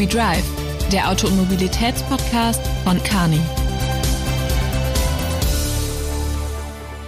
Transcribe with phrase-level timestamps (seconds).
[0.00, 0.44] We Drive,
[0.90, 3.38] der Auto- und Mobilitätspodcast von Carney.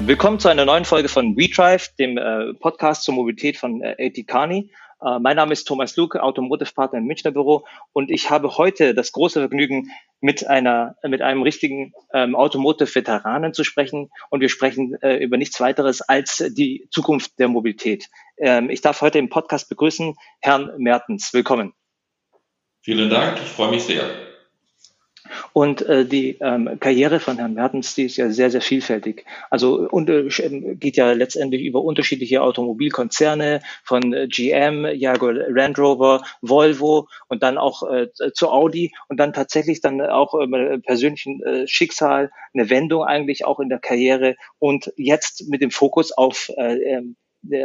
[0.00, 3.96] Willkommen zu einer neuen Folge von We Drive, dem äh, Podcast zur Mobilität von äh,
[3.98, 4.70] AT Carney.
[5.00, 7.64] Äh, mein Name ist Thomas Luke, Automotive Partner im Münchner Büro
[7.95, 9.90] und ich habe heute das große Vergnügen,
[10.20, 15.59] mit einer, mit einem richtigen ähm, Automotive-Veteranen zu sprechen und wir sprechen äh, über nichts
[15.61, 18.11] weiteres als die Zukunft der Mobilität.
[18.36, 21.32] Ähm, ich darf heute im Podcast begrüßen Herrn Mertens.
[21.32, 21.72] Willkommen.
[22.85, 24.11] Vielen Dank, ich freue mich sehr.
[25.53, 29.25] Und äh, die ähm, Karriere von Herrn Mertens, die ist ja sehr, sehr vielfältig.
[29.50, 30.29] Also und, äh,
[30.75, 37.56] geht ja letztendlich über unterschiedliche Automobilkonzerne von äh, GM, Jaguar Land Rover, Volvo und dann
[37.56, 43.05] auch äh, zu Audi und dann tatsächlich dann auch äh, persönlichen äh, Schicksal, eine Wendung
[43.05, 47.17] eigentlich auch in der Karriere und jetzt mit dem Fokus auf äh, ähm,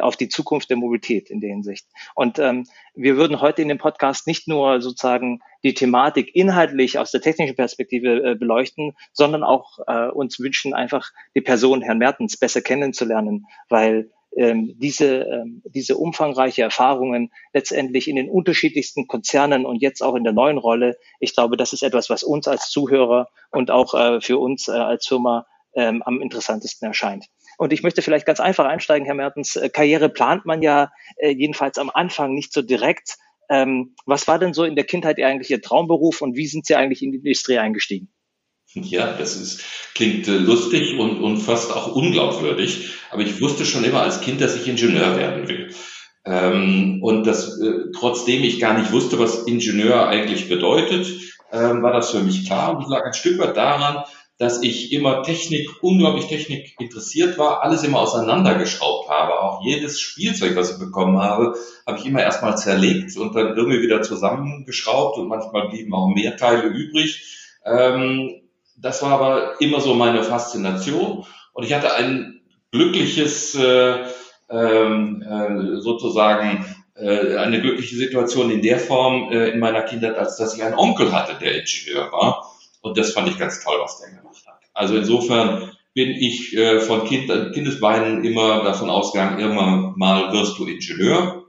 [0.01, 1.87] auf die Zukunft der Mobilität in der Hinsicht.
[2.15, 7.11] Und ähm, wir würden heute in dem Podcast nicht nur sozusagen die Thematik inhaltlich aus
[7.11, 12.37] der technischen Perspektive äh, beleuchten, sondern auch äh, uns wünschen, einfach die Person Herrn Mertens
[12.37, 19.81] besser kennenzulernen, weil ähm, diese, ähm, diese umfangreiche Erfahrungen letztendlich in den unterschiedlichsten Konzernen und
[19.81, 23.29] jetzt auch in der neuen Rolle, ich glaube, das ist etwas, was uns als Zuhörer
[23.51, 27.25] und auch äh, für uns äh, als Firma ähm, am interessantesten erscheint.
[27.57, 29.55] Und ich möchte vielleicht ganz einfach einsteigen, Herr Mertens.
[29.55, 33.17] Äh, Karriere plant man ja äh, jedenfalls am Anfang nicht so direkt.
[33.49, 36.75] Ähm, was war denn so in der Kindheit eigentlich Ihr Traumberuf und wie sind Sie
[36.75, 38.09] eigentlich in die Industrie eingestiegen?
[38.73, 39.63] Ja, das ist,
[39.95, 42.91] klingt äh, lustig und, und fast auch unglaubwürdig.
[43.09, 45.73] Aber ich wusste schon immer als Kind, dass ich Ingenieur werden will.
[46.25, 51.07] Ähm, und das, äh, trotzdem ich gar nicht wusste, was Ingenieur eigentlich bedeutet,
[51.51, 52.77] ähm, war das für mich klar.
[52.77, 54.03] Und lag ein Stück weit daran,
[54.37, 59.39] dass ich immer Technik, unglaublich Technik interessiert war, alles immer auseinandergeschraubt habe.
[59.39, 61.55] Auch jedes Spielzeug, was ich bekommen habe,
[61.87, 66.37] habe ich immer erstmal zerlegt und dann irgendwie wieder zusammengeschraubt und manchmal blieben auch mehr
[66.37, 67.49] Teile übrig.
[67.65, 68.41] Ähm,
[68.75, 72.41] das war aber immer so meine Faszination und ich hatte ein
[72.71, 74.05] glückliches, äh,
[74.49, 80.55] ähm, äh, sozusagen, äh, eine glückliche Situation in der Form in meiner Kindheit, als dass
[80.55, 82.56] ich einen Onkel hatte, der Ingenieur war.
[82.87, 84.61] Und das fand ich ganz toll, was der gemacht hat.
[84.73, 90.65] Also insofern bin ich äh, von kind, Kindesbeinen immer davon ausgegangen, irgendwann mal wirst du
[90.65, 91.45] Ingenieur.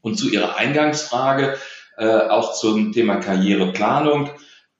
[0.00, 1.56] Und zu Ihrer Eingangsfrage,
[1.96, 4.30] äh, auch zum Thema Karriereplanung.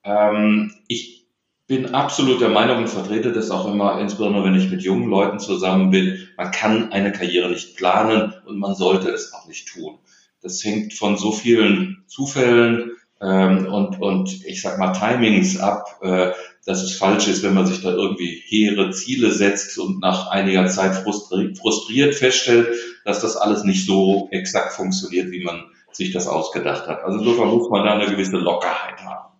[0.03, 1.27] Ähm, ich
[1.67, 5.39] bin absolut der Meinung und vertrete das auch immer, insbesondere wenn ich mit jungen Leuten
[5.39, 9.97] zusammen bin, man kann eine Karriere nicht planen und man sollte es auch nicht tun.
[10.41, 16.31] Das hängt von so vielen Zufällen ähm, und, und ich sag mal Timings ab, äh,
[16.65, 20.67] dass es falsch ist, wenn man sich da irgendwie hehre Ziele setzt und nach einiger
[20.67, 22.67] Zeit frustri frustriert feststellt,
[23.05, 27.03] dass das alles nicht so exakt funktioniert, wie man sich das ausgedacht hat.
[27.03, 29.35] Also insofern muss man da eine gewisse Lockerheit haben.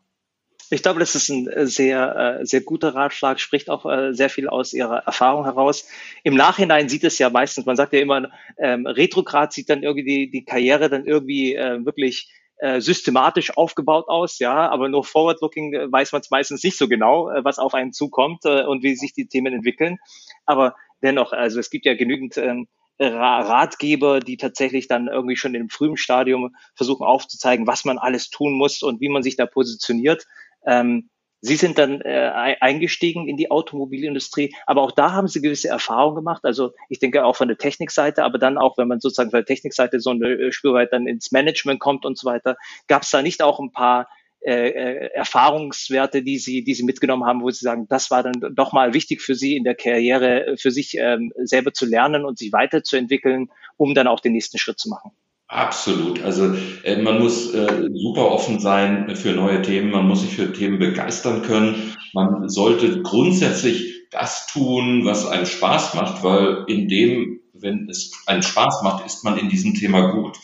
[0.72, 4.30] Ich glaube, das ist ein äh, sehr, äh, sehr guter Ratschlag, spricht auch äh, sehr
[4.30, 5.88] viel aus Ihrer Erfahrung heraus.
[6.24, 10.04] Im Nachhinein sieht es ja meistens, man sagt ja immer, ähm, Retrograd sieht dann irgendwie
[10.04, 15.74] die, die Karriere dann irgendwie äh, wirklich äh, systematisch aufgebaut aus, ja, aber nur forward-looking
[15.74, 18.96] äh, weiß man es meistens nicht so genau, äh, was auf einen zukommt und wie
[18.96, 19.98] sich die Themen entwickeln.
[20.46, 22.68] Aber dennoch, also es gibt ja genügend ähm,
[22.98, 28.54] Ratgeber, die tatsächlich dann irgendwie schon im frühen Stadium versuchen aufzuzeigen, was man alles tun
[28.54, 30.26] muss und wie man sich da positioniert.
[30.66, 31.10] Ähm,
[31.46, 36.16] Sie sind dann äh, eingestiegen in die Automobilindustrie, aber auch da haben Sie gewisse Erfahrungen
[36.16, 36.44] gemacht.
[36.44, 39.46] Also ich denke auch von der Technikseite, aber dann auch, wenn man sozusagen von der
[39.46, 42.58] Technikseite so eine äh, Spurweite dann ins Management kommt und so weiter,
[42.88, 44.08] gab es da nicht auch ein paar
[44.42, 48.56] äh, äh, Erfahrungswerte, die Sie, die Sie mitgenommen haben, wo Sie sagen, das war dann
[48.56, 52.40] doch mal wichtig für Sie in der Karriere, für sich ähm, selber zu lernen und
[52.40, 55.12] sich weiterzuentwickeln, um dann auch den nächsten Schritt zu machen?
[55.48, 56.24] Absolut.
[56.24, 60.52] Also äh, man muss äh, super offen sein für neue Themen, man muss sich für
[60.52, 61.96] Themen begeistern können.
[62.14, 68.42] Man sollte grundsätzlich das tun, was einem Spaß macht, weil in dem, wenn es einen
[68.42, 70.38] Spaß macht, ist man in diesem Thema gut.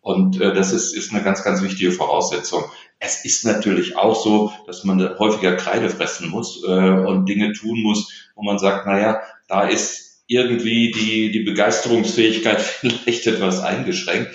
[0.00, 2.64] Und äh, das ist, ist eine ganz, ganz wichtige Voraussetzung.
[2.98, 7.82] Es ist natürlich auch so, dass man häufiger Kreide fressen muss äh, und Dinge tun
[7.82, 14.30] muss, wo man sagt, naja, da ist irgendwie die, die Begeisterungsfähigkeit vielleicht etwas eingeschränkt.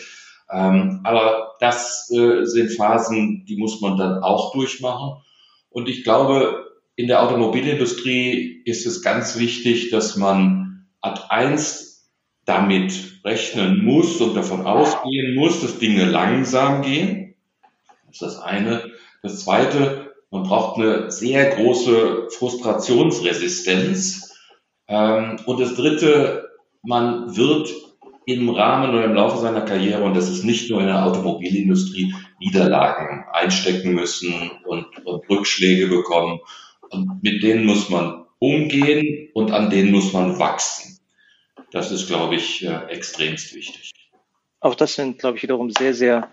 [0.51, 5.21] Ähm, aber das äh, sind Phasen, die muss man dann auch durchmachen.
[5.69, 6.65] Und ich glaube,
[6.95, 12.11] in der Automobilindustrie ist es ganz wichtig, dass man ad eins
[12.45, 17.35] damit rechnen muss und davon ausgehen muss, dass Dinge langsam gehen.
[18.07, 18.91] Das ist das eine.
[19.23, 24.30] Das zweite, man braucht eine sehr große Frustrationsresistenz.
[24.91, 26.49] Ähm, und das dritte,
[26.83, 27.73] man wird
[28.25, 32.13] im Rahmen oder im Laufe seiner Karriere, und das ist nicht nur in der Automobilindustrie,
[32.39, 36.39] Niederlagen einstecken müssen und, und Rückschläge bekommen.
[36.89, 40.99] Und mit denen muss man umgehen und an denen muss man wachsen.
[41.71, 43.91] Das ist, glaube ich, äh, extremst wichtig.
[44.59, 46.27] Auch das sind, glaube ich, wiederum sehr, sehr,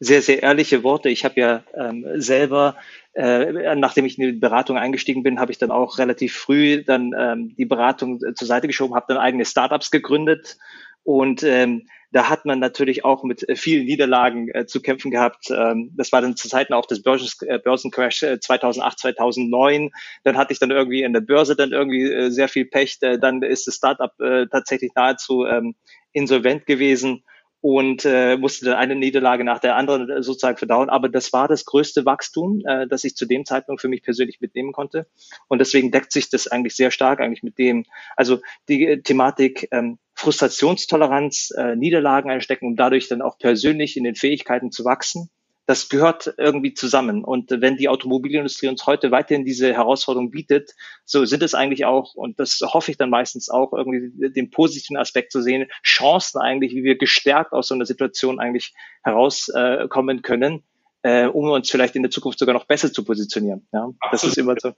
[0.00, 1.10] sehr, sehr ehrliche Worte.
[1.10, 2.76] Ich habe ja ähm, selber,
[3.18, 7.12] äh, nachdem ich in die Beratung eingestiegen bin, habe ich dann auch relativ früh dann
[7.18, 10.56] ähm, die Beratung äh, zur Seite geschoben, habe dann eigene Startups gegründet
[11.02, 15.50] und ähm, da hat man natürlich auch mit äh, vielen Niederlagen äh, zu kämpfen gehabt.
[15.50, 19.90] Ähm, das war dann zu Zeiten auch des Börsens, äh, Börsencrash äh, 2008, 2009.
[20.22, 22.98] Dann hatte ich dann irgendwie in der Börse dann irgendwie äh, sehr viel Pech.
[23.00, 25.74] Dann ist das Startup äh, tatsächlich nahezu ähm,
[26.12, 27.24] insolvent gewesen
[27.60, 30.88] und äh, musste dann eine Niederlage nach der anderen äh, sozusagen verdauen.
[30.88, 34.40] Aber das war das größte Wachstum, äh, das ich zu dem Zeitpunkt für mich persönlich
[34.40, 35.06] mitnehmen konnte.
[35.48, 37.84] Und deswegen deckt sich das eigentlich sehr stark eigentlich mit dem,
[38.16, 38.38] also
[38.68, 44.14] die äh, Thematik ähm, Frustrationstoleranz, äh, Niederlagen einstecken, um dadurch dann auch persönlich in den
[44.14, 45.30] Fähigkeiten zu wachsen
[45.68, 47.22] das gehört irgendwie zusammen.
[47.22, 50.74] Und wenn die Automobilindustrie uns heute weiterhin diese Herausforderung bietet,
[51.04, 54.96] so sind es eigentlich auch, und das hoffe ich dann meistens auch, irgendwie den positiven
[54.96, 58.72] Aspekt zu sehen, Chancen eigentlich, wie wir gestärkt aus so einer Situation eigentlich
[59.04, 60.62] herauskommen können,
[61.02, 63.68] äh, um uns vielleicht in der Zukunft sogar noch besser zu positionieren.
[63.70, 64.72] Ja, das ist immer so.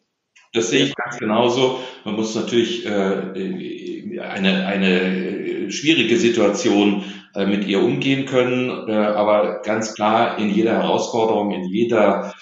[0.52, 1.78] Das sehe ich ganz genauso.
[2.04, 7.04] Man muss natürlich äh, eine, eine schwierige Situation
[7.34, 8.88] äh, mit ihr umgehen können.
[8.88, 12.34] Äh, aber ganz klar, in jeder Herausforderung, in jeder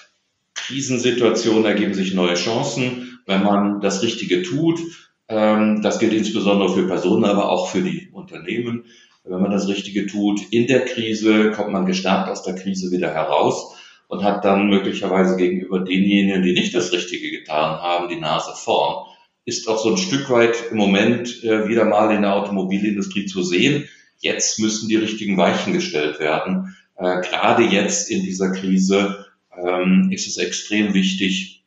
[0.55, 4.79] Krisensituation ergeben sich neue Chancen, wenn man das Richtige tut.
[5.27, 8.85] Ähm, das gilt insbesondere für Personen, aber auch für die Unternehmen.
[9.23, 13.13] Wenn man das Richtige tut in der Krise, kommt man gestärkt aus der Krise wieder
[13.13, 13.75] heraus
[14.09, 19.05] und hat dann möglicherweise gegenüber denjenigen, die nicht das Richtige getan haben, die Nase vorn.
[19.45, 23.41] Ist auch so ein Stück weit im Moment äh, wieder mal in der Automobilindustrie zu
[23.41, 23.87] sehen
[24.19, 26.75] jetzt müssen die richtigen Weichen gestellt werden.
[26.97, 29.25] Äh, gerade jetzt in dieser Krise
[29.57, 31.63] ähm, ist es extrem wichtig,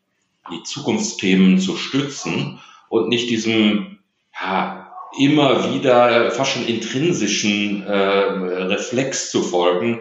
[0.51, 3.99] die Zukunftsthemen zu stützen und nicht diesem
[4.41, 10.01] ja, immer wieder fast schon intrinsischen äh, Reflex zu folgen.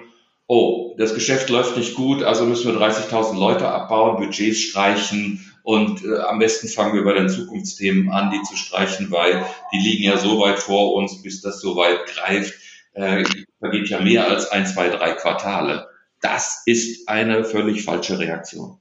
[0.53, 6.03] Oh, das Geschäft läuft nicht gut, also müssen wir 30.000 Leute abbauen, Budgets streichen, und
[6.03, 10.03] äh, am besten fangen wir bei den Zukunftsthemen an, die zu streichen, weil die liegen
[10.03, 12.53] ja so weit vor uns, bis das so weit greift.
[12.91, 13.23] Äh,
[13.59, 15.87] vergeht ja mehr als ein, zwei, drei Quartale.
[16.19, 18.77] Das ist eine völlig falsche Reaktion.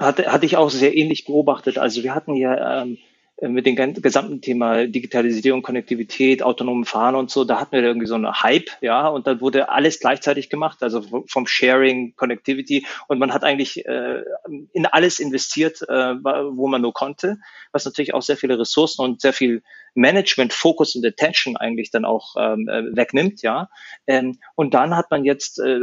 [0.00, 1.78] Hatte, hatte ich auch sehr ähnlich beobachtet.
[1.78, 3.11] Also wir hatten ja ähm, äh,
[3.48, 8.14] mit dem gesamten Thema Digitalisierung, Konnektivität, autonomen Fahren und so, da hatten wir irgendwie so
[8.14, 13.32] einen Hype, ja, und dann wurde alles gleichzeitig gemacht, also vom Sharing, Connectivity und man
[13.32, 14.22] hat eigentlich äh,
[14.72, 17.38] in alles investiert, äh, wo man nur konnte,
[17.72, 19.62] was natürlich auch sehr viele Ressourcen und sehr viel
[19.94, 23.68] Management, Focus und Attention eigentlich dann auch ähm, äh, wegnimmt, ja.
[24.06, 25.80] Ähm, und dann hat man jetzt äh,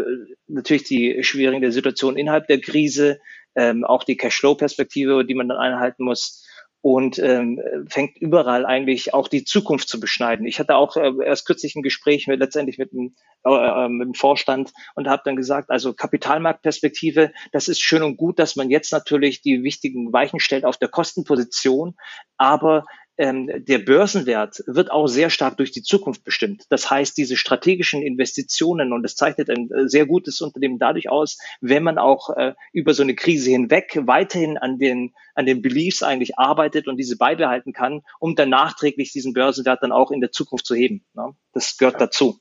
[0.47, 3.19] natürlich die schwierige Situation innerhalb der Krise,
[3.55, 6.45] ähm, auch die Cashflow-Perspektive, die man dann einhalten muss
[6.81, 10.45] und ähm, fängt überall eigentlich auch die Zukunft zu beschneiden.
[10.45, 13.15] Ich hatte auch äh, erst kürzlich ein Gespräch mit, letztendlich mit dem,
[13.45, 18.15] äh, äh mit dem Vorstand und habe dann gesagt, also Kapitalmarktperspektive, das ist schön und
[18.15, 21.95] gut, dass man jetzt natürlich die wichtigen Weichen stellt auf der Kostenposition,
[22.37, 22.85] aber
[23.19, 26.63] ähm, der Börsenwert wird auch sehr stark durch die Zukunft bestimmt.
[26.69, 31.37] Das heißt, diese strategischen Investitionen, und das zeichnet ein äh, sehr gutes Unternehmen dadurch aus,
[31.59, 36.01] wenn man auch äh, über so eine Krise hinweg weiterhin an den, an den Beliefs
[36.01, 40.31] eigentlich arbeitet und diese beibehalten kann, um dann nachträglich diesen Börsenwert dann auch in der
[40.31, 41.03] Zukunft zu heben.
[41.13, 41.33] Ne?
[41.51, 42.39] Das gehört dazu.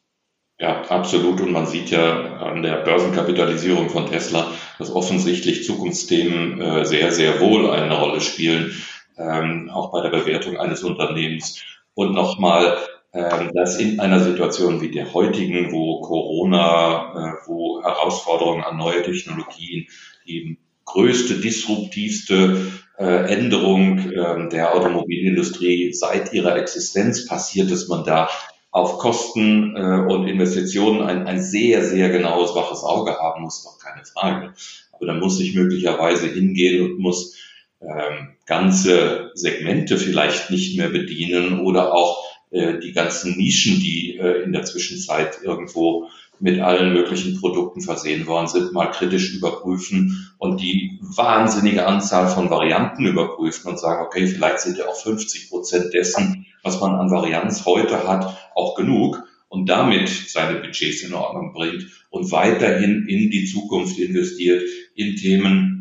[0.60, 1.40] Ja, absolut.
[1.40, 7.40] Und man sieht ja an der Börsenkapitalisierung von Tesla, dass offensichtlich Zukunftsthemen äh, sehr, sehr
[7.40, 8.76] wohl eine Rolle spielen
[9.18, 11.62] ähm, auch bei der Bewertung eines Unternehmens.
[11.94, 12.78] Und nochmal,
[13.12, 19.02] ähm, dass in einer Situation wie der heutigen, wo Corona, äh, wo Herausforderungen an neue
[19.02, 19.86] Technologien,
[20.26, 28.28] die größte, disruptivste äh, Änderung äh, der Automobilindustrie seit ihrer Existenz passiert, dass man da
[28.70, 33.78] auf Kosten äh, und Investitionen ein, ein sehr, sehr genaues, waches Auge haben muss, doch
[33.78, 34.52] keine Frage.
[34.92, 37.36] Aber dann muss ich möglicherweise hingehen und muss
[37.80, 44.42] ähm, ganze Segmente vielleicht nicht mehr bedienen oder auch äh, die ganzen Nischen, die äh,
[44.42, 46.08] in der Zwischenzeit irgendwo
[46.40, 52.48] mit allen möglichen Produkten versehen worden sind, mal kritisch überprüfen und die wahnsinnige Anzahl von
[52.48, 57.10] Varianten überprüfen und sagen, okay, vielleicht sind ja auch 50 Prozent dessen, was man an
[57.10, 63.30] Varianz heute hat, auch genug und damit seine Budgets in Ordnung bringt und weiterhin in
[63.30, 64.62] die Zukunft investiert,
[64.94, 65.77] in Themen,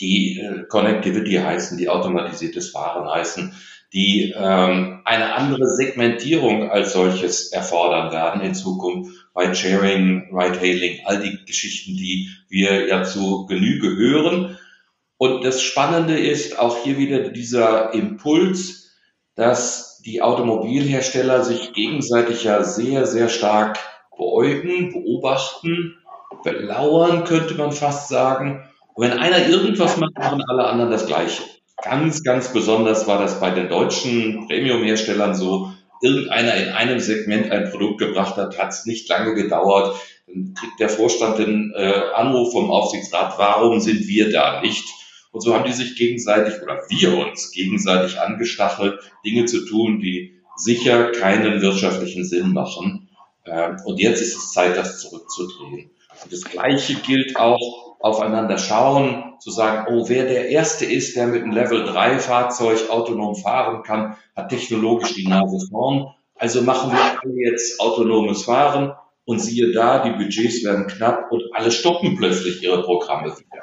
[0.00, 3.54] die äh, Connectivity heißen, die automatisiertes Fahren heißen,
[3.92, 9.28] die ähm, eine andere Segmentierung als solches erfordern werden in Zukunft.
[9.36, 14.58] Ride-Sharing, Ride-Hailing, all die Geschichten, die wir ja zu Genüge hören.
[15.16, 18.92] Und das Spannende ist auch hier wieder dieser Impuls,
[19.36, 23.78] dass die Automobilhersteller sich gegenseitig ja sehr, sehr stark
[24.16, 25.96] beäugen, beobachten,
[26.42, 28.68] belauern, könnte man fast sagen.
[28.94, 31.42] Und wenn einer irgendwas macht, machen alle anderen das Gleiche.
[31.82, 35.72] Ganz, ganz besonders war das bei den deutschen Premium-Herstellern so.
[36.00, 39.96] Irgendeiner in einem Segment ein Produkt gebracht hat, hat es nicht lange gedauert.
[40.26, 44.84] Dann kriegt der Vorstand den äh, Anruf vom Aufsichtsrat, warum sind wir da nicht?
[45.32, 50.40] Und so haben die sich gegenseitig oder wir uns gegenseitig angestachelt, Dinge zu tun, die
[50.56, 53.08] sicher keinen wirtschaftlichen Sinn machen.
[53.44, 55.90] Ähm, und jetzt ist es Zeit, das zurückzudrehen.
[56.22, 61.26] Und das Gleiche gilt auch aufeinander schauen, zu sagen, oh, wer der Erste ist, der
[61.26, 66.08] mit einem Level 3 Fahrzeug autonom fahren kann, hat technologisch die Nase vorn.
[66.34, 68.92] Also machen wir jetzt autonomes Fahren
[69.24, 73.62] und siehe da, die Budgets werden knapp und alle stoppen plötzlich ihre Programme wieder.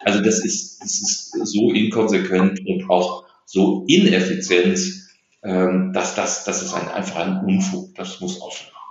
[0.00, 4.80] Also das ist, das ist so inkonsequent und auch so ineffizient,
[5.44, 7.94] ähm, dass das, das ist ein, einfach ein Unfug.
[7.94, 8.81] Das muss aufhören.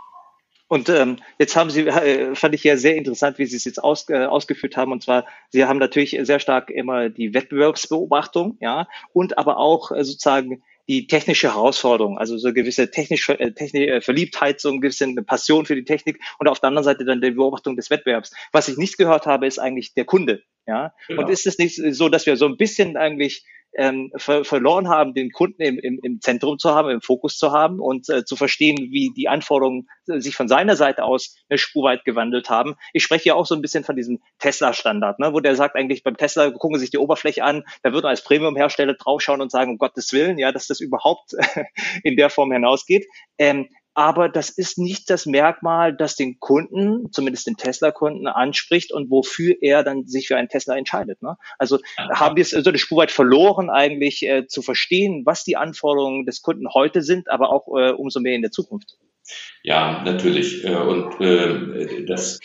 [0.72, 3.84] Und ähm, jetzt haben Sie, äh, fand ich ja sehr interessant, wie Sie es jetzt
[3.84, 4.94] aus, äh, ausgeführt haben.
[4.94, 10.06] Und zwar, Sie haben natürlich sehr stark immer die Wettbewerbsbeobachtung, ja, und aber auch äh,
[10.06, 15.14] sozusagen die technische Herausforderung, also so gewisse technische äh, Technik, äh, Verliebtheit, so eine gewisse
[15.24, 18.34] Passion für die Technik und auf der anderen Seite dann die Beobachtung des Wettbewerbs.
[18.54, 20.42] Was ich nicht gehört habe, ist eigentlich der Kunde.
[20.68, 21.24] Ja, genau.
[21.24, 23.46] und ist es nicht so, dass wir so ein bisschen eigentlich
[23.78, 27.52] ähm, ver verloren haben, den Kunden im, im, im Zentrum zu haben, im Fokus zu
[27.52, 31.58] haben und äh, zu verstehen, wie die Anforderungen äh, sich von seiner Seite aus eine
[31.58, 32.76] Spur weit gewandelt haben.
[32.94, 36.04] Ich spreche ja auch so ein bisschen von diesem Tesla-Standard, ne, wo der sagt eigentlich
[36.04, 39.52] beim Tesla, gucken Sie sich die Oberfläche an, da wird man als Premium-Hersteller draufschauen und
[39.52, 41.34] sagen, um Gottes Willen, ja, dass das überhaupt
[42.04, 43.06] in der Form hinausgeht.
[43.38, 49.10] Ähm, aber das ist nicht das Merkmal, das den Kunden, zumindest den Tesla-Kunden, anspricht und
[49.10, 51.22] wofür er dann sich für einen Tesla entscheidet.
[51.22, 51.36] Ne?
[51.58, 55.58] Also haben wir es so eine Spur weit verloren, eigentlich äh, zu verstehen, was die
[55.58, 58.98] Anforderungen des Kunden heute sind, aber auch äh, umso mehr in der Zukunft.
[59.64, 60.64] Ja, natürlich.
[60.64, 62.40] Äh, und äh, das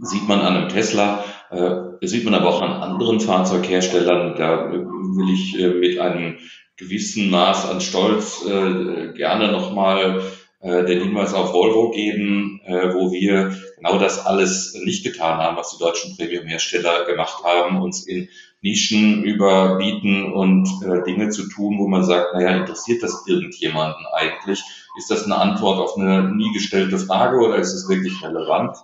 [0.00, 4.36] sieht man an einem Tesla, äh, sieht man aber auch an anderen Fahrzeugherstellern.
[4.36, 6.38] Da will ich mit einem
[6.76, 10.22] gewissen Maß an Stolz gerne nochmal
[10.62, 15.56] äh, den Hinweis auf Volvo geben, äh, wo wir genau das alles nicht getan haben,
[15.56, 18.28] was die deutschen Premium-Hersteller gemacht haben, uns in
[18.62, 24.62] Nischen überbieten und äh, Dinge zu tun, wo man sagt, naja, interessiert das irgendjemanden eigentlich?
[24.96, 28.76] Ist das eine Antwort auf eine nie gestellte Frage oder ist es wirklich relevant?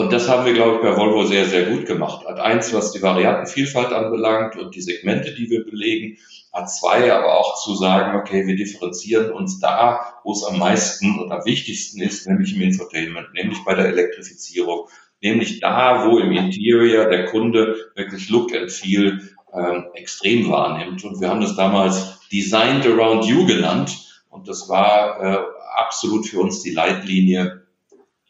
[0.00, 2.26] Und das haben wir, glaube ich, bei Volvo sehr, sehr gut gemacht.
[2.26, 6.16] Ad eins, was die Variantenvielfalt anbelangt und die Segmente, die wir belegen.
[6.52, 11.18] Ad zwei, aber auch zu sagen, okay, wir differenzieren uns da, wo es am meisten
[11.18, 14.88] und am wichtigsten ist, nämlich im Infotainment, nämlich bei der Elektrifizierung,
[15.20, 19.20] nämlich da, wo im Interior der Kunde wirklich Look and Feel
[19.52, 21.04] ähm, extrem wahrnimmt.
[21.04, 24.22] Und wir haben das damals Designed Around You genannt.
[24.30, 25.38] Und das war äh,
[25.76, 27.66] absolut für uns die Leitlinie,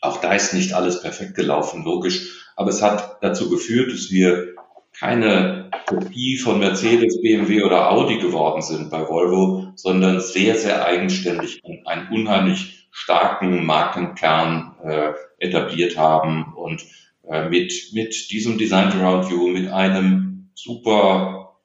[0.00, 2.46] auch da ist nicht alles perfekt gelaufen, logisch.
[2.56, 4.54] Aber es hat dazu geführt, dass wir
[4.98, 11.62] keine Kopie von Mercedes, BMW oder Audi geworden sind bei Volvo, sondern sehr, sehr eigenständig
[11.64, 16.84] und einen unheimlich starken Markenkern äh, etabliert haben und
[17.28, 21.56] äh, mit, mit diesem Design Around You, mit einem super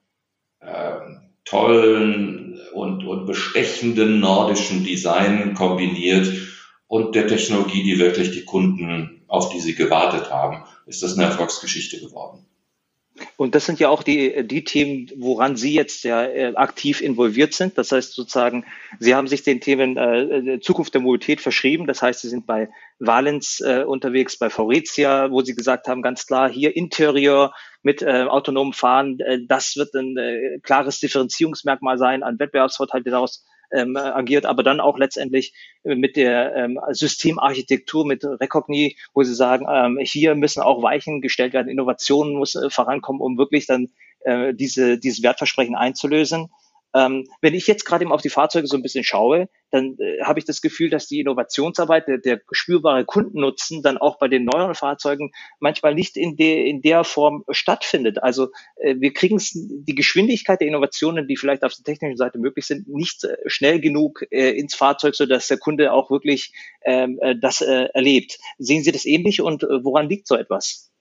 [0.60, 1.00] äh,
[1.44, 6.27] tollen und, und bestechenden nordischen Design kombiniert,
[6.95, 11.25] und der Technologie, die wirklich die Kunden, auf die sie gewartet haben, ist das eine
[11.25, 12.45] Erfolgsgeschichte geworden.
[13.35, 17.53] Und das sind ja auch die, die Themen, woran Sie jetzt ja äh, aktiv involviert
[17.53, 17.77] sind.
[17.77, 18.65] Das heißt sozusagen,
[18.99, 21.85] Sie haben sich den Themen äh, Zukunft der Mobilität verschrieben.
[21.85, 26.25] Das heißt, Sie sind bei Valens äh, unterwegs, bei Faurecia, wo Sie gesagt haben, ganz
[26.25, 32.23] klar, hier Interieur mit äh, autonomem Fahren, äh, das wird ein äh, klares Differenzierungsmerkmal sein,
[32.23, 35.53] ein Wettbewerbsvorteil, der daraus ähm, agiert, aber dann auch letztendlich
[35.84, 41.53] mit der ähm, Systemarchitektur, mit Recogni, wo sie sagen, ähm, hier müssen auch Weichen gestellt
[41.53, 43.89] werden, Innovationen muss äh, vorankommen, um wirklich dann
[44.22, 46.50] äh, diese, dieses Wertversprechen einzulösen.
[46.95, 50.23] Ähm, wenn ich jetzt gerade eben auf die Fahrzeuge so ein bisschen schaue, dann äh,
[50.23, 54.45] habe ich das Gefühl, dass die Innovationsarbeit, der, der spürbare Kundennutzen dann auch bei den
[54.45, 58.23] neueren Fahrzeugen manchmal nicht in, de, in der Form stattfindet.
[58.23, 62.65] Also äh, wir kriegen die Geschwindigkeit der Innovationen, die vielleicht auf der technischen Seite möglich
[62.65, 66.53] sind, nicht äh, schnell genug äh, ins Fahrzeug, so dass der Kunde auch wirklich
[66.85, 68.37] ähm, äh, das erlebt.
[68.57, 70.91] Sehen Sie das ähnlich und woran liegt so etwas?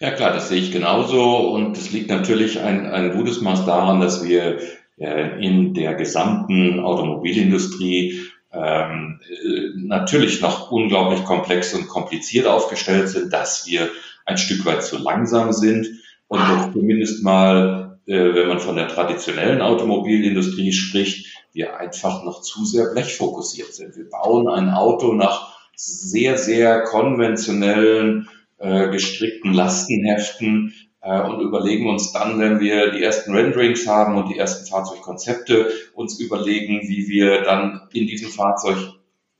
[0.00, 4.00] Ja klar, das sehe ich genauso und es liegt natürlich ein, ein gutes Maß daran,
[4.00, 4.60] dass wir
[4.98, 8.18] in der gesamten Automobilindustrie
[8.56, 13.90] ähm, äh, natürlich noch unglaublich komplex und kompliziert aufgestellt sind, dass wir
[14.24, 15.86] ein Stück weit zu langsam sind
[16.28, 22.42] und dass zumindest mal, äh, wenn man von der traditionellen Automobilindustrie spricht, wir einfach noch
[22.42, 23.96] zu sehr blechfokussiert sind.
[23.96, 32.12] Wir bauen ein Auto nach sehr, sehr konventionellen, äh, gestrickten Lastenheften, äh, und überlegen uns
[32.12, 37.42] dann, wenn wir die ersten Renderings haben und die ersten Fahrzeugkonzepte, uns überlegen, wie wir
[37.42, 38.76] dann in diesem Fahrzeug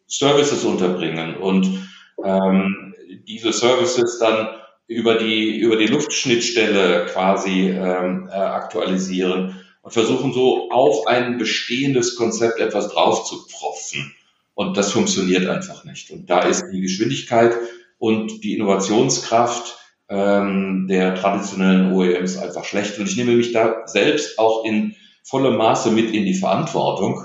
[0.06, 1.88] Services unterbringen und
[2.25, 2.94] ähm,
[3.26, 4.49] diese Services dann
[4.87, 12.16] über die über die Luftschnittstelle quasi ähm, äh, aktualisieren und versuchen so auf ein bestehendes
[12.16, 14.14] Konzept etwas drauf zu pfropfen.
[14.54, 16.11] Und das funktioniert einfach nicht.
[16.11, 17.56] Und da ist die Geschwindigkeit
[17.99, 19.76] und die Innovationskraft
[20.08, 22.98] ähm, der traditionellen OEMs einfach schlecht.
[22.98, 27.25] Und ich nehme mich da selbst auch in vollem Maße mit in die Verantwortung.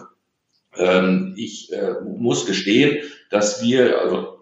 [0.76, 4.40] Ähm, ich äh, muss gestehen, dass wir, also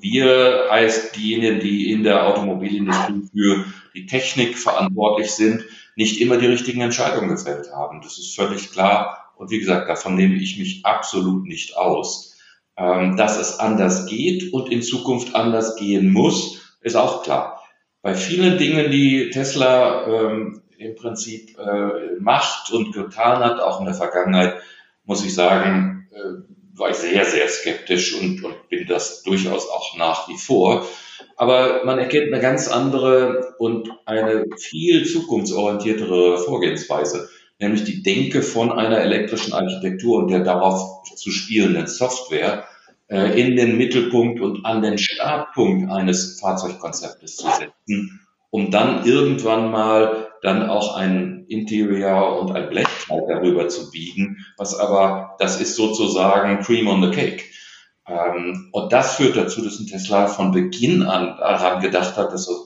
[0.00, 5.64] wir heißt diejenigen, die in der Automobilindustrie für die Technik verantwortlich sind,
[5.96, 8.00] nicht immer die richtigen Entscheidungen gefällt haben.
[8.02, 9.32] Das ist völlig klar.
[9.36, 12.36] Und wie gesagt, davon nehme ich mich absolut nicht aus.
[12.76, 17.59] Ähm, dass es anders geht und in Zukunft anders gehen muss, ist auch klar.
[18.02, 23.86] Bei vielen Dingen, die Tesla ähm, im Prinzip äh, macht und getan hat, auch in
[23.86, 24.54] der Vergangenheit,
[25.04, 29.96] muss ich sagen, äh, war ich sehr, sehr skeptisch und, und bin das durchaus auch
[29.98, 30.86] nach wie vor.
[31.36, 37.28] Aber man erkennt eine ganz andere und eine viel zukunftsorientiertere Vorgehensweise,
[37.58, 42.64] nämlich die Denke von einer elektrischen Architektur und der darauf zu spielenden Software
[43.10, 49.70] äh, in den Mittelpunkt und an den Startpunkt eines Fahrzeugkonzeptes zu setzen, um dann irgendwann
[49.70, 55.74] mal dann auch ein Interior und ein Blechkleid darüber zu biegen, was aber, das ist
[55.74, 57.44] sozusagen Cream on the Cake.
[58.06, 62.48] Ähm, und das führt dazu, dass ein Tesla von Beginn an daran gedacht hat, dass
[62.48, 62.56] er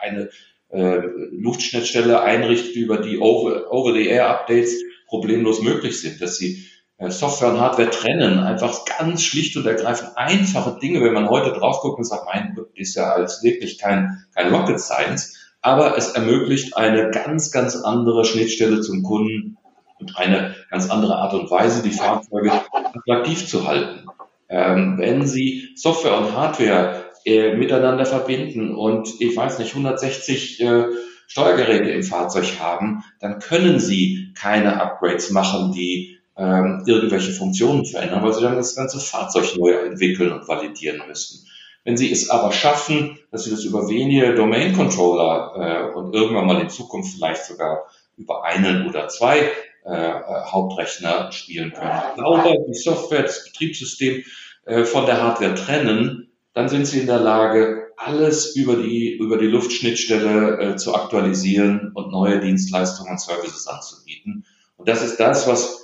[0.00, 0.30] eine
[0.70, 6.66] äh, Luftschnittstelle einrichtet, über die Over-the-Air-Updates problemlos möglich sind, dass sie
[7.10, 11.80] Software und Hardware trennen, einfach ganz schlicht und ergreifend einfache Dinge, wenn man heute drauf
[11.80, 16.10] guckt und sagt, mein Gott, ist ja alles wirklich kein, kein Rocket Science, aber es
[16.10, 19.56] ermöglicht eine ganz, ganz andere Schnittstelle zum Kunden
[19.98, 24.06] und eine ganz andere Art und Weise, die Fahrzeuge attraktiv zu halten.
[24.48, 30.84] Ähm, wenn Sie Software und Hardware äh, miteinander verbinden und ich weiß nicht, 160 äh,
[31.26, 38.22] Steuergeräte im Fahrzeug haben, dann können Sie keine Upgrades machen, die ähm, irgendwelche Funktionen verändern,
[38.22, 41.46] weil sie dann das ganze Fahrzeug neu entwickeln und validieren müssen.
[41.84, 46.60] Wenn Sie es aber schaffen, dass Sie das über wenige Domain-Controller äh, und irgendwann mal
[46.60, 49.50] in Zukunft vielleicht sogar über einen oder zwei
[49.84, 50.12] äh,
[50.46, 54.22] Hauptrechner spielen können, sauber die Software, das Betriebssystem
[54.64, 59.38] äh, von der Hardware trennen, dann sind Sie in der Lage, alles über die, über
[59.38, 64.44] die Luftschnittstelle äh, zu aktualisieren und neue Dienstleistungen und Services anzubieten.
[64.76, 65.81] Und das ist das, was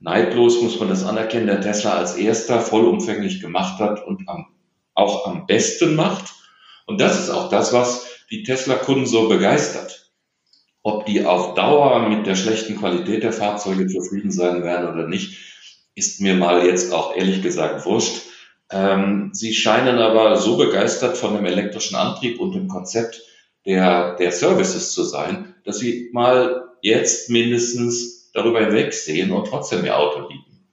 [0.00, 4.46] neidlos muss man das anerkennen, der Tesla als erster vollumfänglich gemacht hat und am,
[4.94, 6.34] auch am besten macht.
[6.86, 10.10] Und das ist auch das, was die Tesla-Kunden so begeistert.
[10.82, 15.36] Ob die auf Dauer mit der schlechten Qualität der Fahrzeuge zufrieden sein werden oder nicht,
[15.94, 18.22] ist mir mal jetzt auch ehrlich gesagt wurscht.
[18.70, 23.20] Ähm, sie scheinen aber so begeistert von dem elektrischen Antrieb und dem Konzept
[23.66, 29.98] der, der Services zu sein, dass sie mal jetzt mindestens darüber hinwegsehen und trotzdem ihr
[29.98, 30.68] Auto lieben.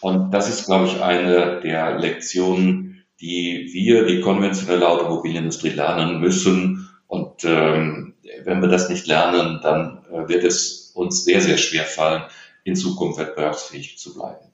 [0.00, 6.90] Und das ist, glaube ich, eine der Lektionen, die wir, die konventionelle Automobilindustrie, lernen müssen.
[7.06, 8.14] Und ähm,
[8.44, 12.24] wenn wir das nicht lernen, dann äh, wird es uns sehr, sehr schwer fallen,
[12.64, 14.46] in Zukunft wettbewerbsfähig zu bleiben.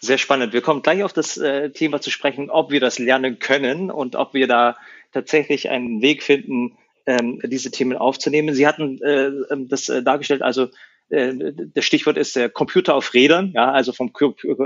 [0.00, 0.52] Sehr spannend.
[0.52, 4.16] Wir kommen gleich auf das äh, Thema zu sprechen, ob wir das lernen können und
[4.16, 4.76] ob wir da
[5.12, 8.54] tatsächlich einen Weg finden, ähm, diese Themen aufzunehmen.
[8.54, 10.68] Sie hatten äh, ähm, das äh, dargestellt, also
[11.08, 14.12] das Stichwort ist der Computer auf Rädern, ja, also vom,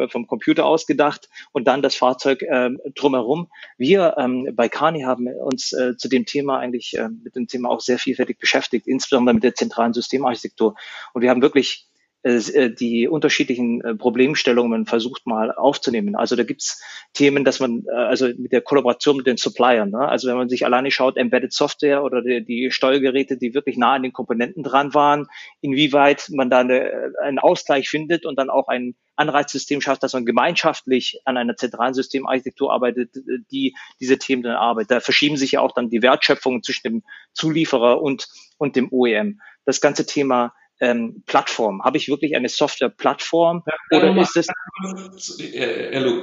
[0.08, 3.48] vom Computer ausgedacht und dann das Fahrzeug äh, drumherum.
[3.76, 7.68] Wir ähm, bei Kani haben uns äh, zu dem Thema eigentlich äh, mit dem Thema
[7.68, 10.76] auch sehr vielfältig beschäftigt, insbesondere mit der zentralen Systemarchitektur.
[11.12, 11.89] Und wir haben wirklich äh, äh,
[12.22, 16.16] die unterschiedlichen äh, Problemstellungen versucht mal aufzunehmen.
[16.16, 16.82] Also da gibt's
[17.14, 20.06] Themen, dass man, also mit der Kollaboration mit den Suppliern, ne?
[20.06, 23.94] also wenn man sich alleine schaut, Embedded Software oder die, die Steuergeräte, die wirklich nah
[23.94, 25.28] an den Komponenten dran waren,
[25.62, 30.26] inwieweit man da eine, einen Ausgleich findet und dann auch ein Anreizsystem schafft, dass man
[30.26, 33.14] gemeinschaftlich an einer zentralen Systemarchitektur arbeitet,
[33.50, 34.90] die diese Themen dann arbeitet.
[34.90, 37.02] Da verschieben sich ja auch dann die Wertschöpfungen zwischen dem
[37.32, 38.28] Zulieferer und,
[38.58, 39.40] und dem OEM.
[39.64, 41.82] Das ganze Thema ähm, Plattform?
[41.84, 44.48] Habe ich wirklich eine Software-Plattform ja, oder ist es?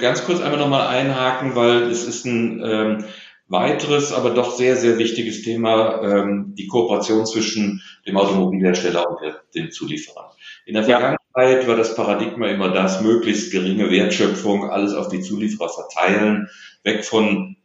[0.00, 3.04] Ganz kurz einmal nochmal einhaken, weil es ist ein ähm,
[3.48, 9.40] weiteres, aber doch sehr, sehr wichtiges Thema, ähm, die Kooperation zwischen dem Automobilhersteller und der,
[9.54, 10.34] dem Zulieferer.
[10.66, 11.66] In der Vergangenheit ja.
[11.66, 16.48] war das Paradigma immer das, möglichst geringe Wertschöpfung, alles auf die Zulieferer verteilen,
[16.82, 17.56] weg von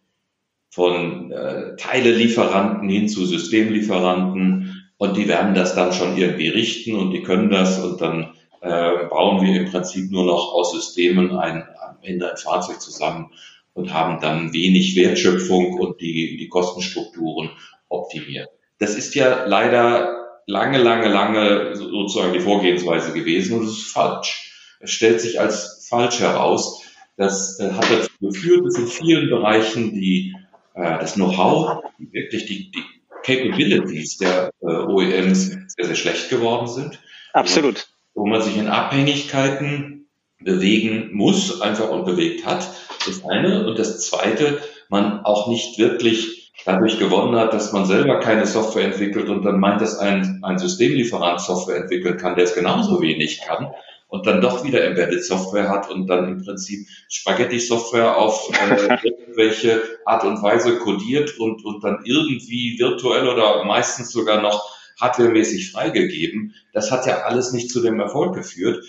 [0.70, 7.12] von äh, Teilelieferanten hin zu Systemlieferanten und die werden das dann schon irgendwie richten und
[7.12, 11.62] die können das und dann äh, bauen wir im Prinzip nur noch aus Systemen ein,
[11.86, 13.30] am Ende ein Fahrzeug zusammen
[13.74, 17.50] und haben dann wenig Wertschöpfung und die, die Kostenstrukturen
[17.90, 18.48] optimiert.
[18.80, 24.54] Das ist ja leider lange, lange, lange sozusagen die Vorgehensweise gewesen und es ist falsch.
[24.80, 26.82] Es stellt sich als falsch heraus.
[27.18, 30.34] Das äh, hat dazu geführt, dass in vielen Bereichen die
[30.76, 32.93] äh, das Know-how, wirklich die, die
[33.24, 37.00] Capabilities der äh, OEMs sehr, sehr schlecht geworden sind.
[37.34, 37.88] Absolut.
[38.14, 40.10] Wo man sich in Abhängigkeiten
[40.40, 42.68] bewegen muss, einfach und bewegt hat.
[43.06, 43.68] Das eine.
[43.68, 48.86] Und das zweite, man auch nicht wirklich dadurch gewonnen hat, dass man selber keine Software
[48.86, 53.42] entwickelt und dann meint, dass ein, ein Systemlieferant Software entwickeln kann, der es genauso wenig
[53.42, 53.74] kann
[54.14, 59.82] und dann doch wieder Embedded Software hat und dann im Prinzip Spaghetti-Software auf äh, irgendwelche
[60.06, 64.72] Art und Weise codiert und, und dann irgendwie virtuell oder meistens sogar noch
[65.02, 66.54] hardwaremäßig freigegeben.
[66.74, 68.86] Das hat ja alles nicht zu dem Erfolg geführt.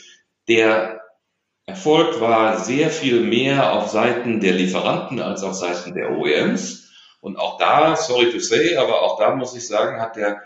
[0.46, 1.00] Der
[1.64, 6.92] Erfolg war sehr viel mehr auf Seiten der Lieferanten als auf Seiten der OEMs.
[7.22, 10.42] Und auch da, sorry to say, aber auch da muss ich sagen, hat der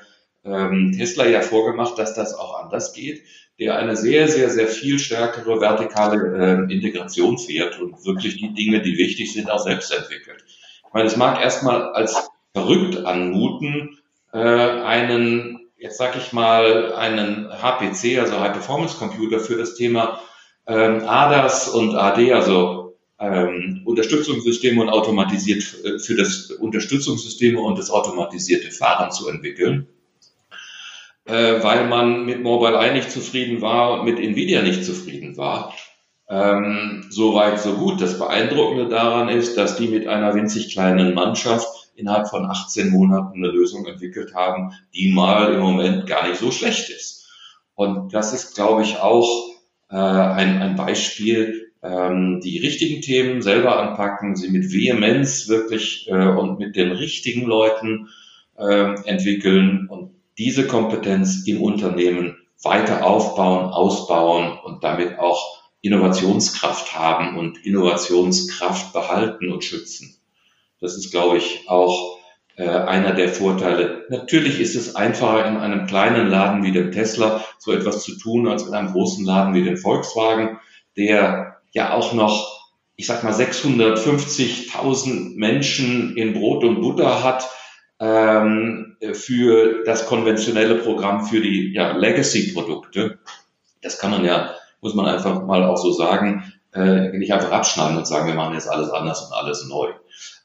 [0.50, 3.22] ähm, Tesla ja vorgemacht, dass das auch anders geht
[3.58, 8.80] der eine sehr, sehr, sehr viel stärkere vertikale äh, Integration fährt und wirklich die Dinge,
[8.82, 10.44] die wichtig sind, auch selbst entwickelt.
[10.86, 13.98] Ich meine, es mag erstmal als verrückt anmuten,
[14.32, 20.20] äh, einen, jetzt sag ich mal, einen HPC, also High Performance Computer für das Thema
[20.66, 27.90] ähm, ADAS und AD, also ähm, Unterstützungssysteme und automatisiert äh, für das Unterstützungssysteme und das
[27.90, 29.88] automatisierte Fahren zu entwickeln
[31.28, 35.74] äh, weil man mit Mobileye nicht zufrieden war und mit Nvidia nicht zufrieden war.
[36.28, 38.00] Ähm, so weit, so gut.
[38.00, 43.38] Das Beeindruckende daran ist, dass die mit einer winzig kleinen Mannschaft innerhalb von 18 Monaten
[43.38, 47.26] eine Lösung entwickelt haben, die mal im Moment gar nicht so schlecht ist.
[47.74, 49.48] Und das ist, glaube ich, auch
[49.90, 56.28] äh, ein, ein Beispiel, ähm, die richtigen Themen selber anpacken, sie mit Vehemenz wirklich äh,
[56.28, 58.08] und mit den richtigen Leuten
[58.58, 67.36] äh, entwickeln und diese Kompetenz im Unternehmen weiter aufbauen, ausbauen und damit auch Innovationskraft haben
[67.36, 70.16] und Innovationskraft behalten und schützen.
[70.80, 72.18] Das ist, glaube ich, auch
[72.56, 74.06] äh, einer der Vorteile.
[74.10, 78.48] Natürlich ist es einfacher, in einem kleinen Laden wie dem Tesla so etwas zu tun,
[78.48, 80.58] als in einem großen Laden wie dem Volkswagen,
[80.96, 87.48] der ja auch noch, ich sag mal, 650.000 Menschen in Brot und Butter hat,
[88.00, 93.18] ähm, für das konventionelle Programm für die ja, Legacy-Produkte.
[93.82, 97.96] Das kann man ja, muss man einfach mal auch so sagen, äh, nicht einfach abschneiden
[97.96, 99.88] und sagen, wir machen jetzt alles anders und alles neu.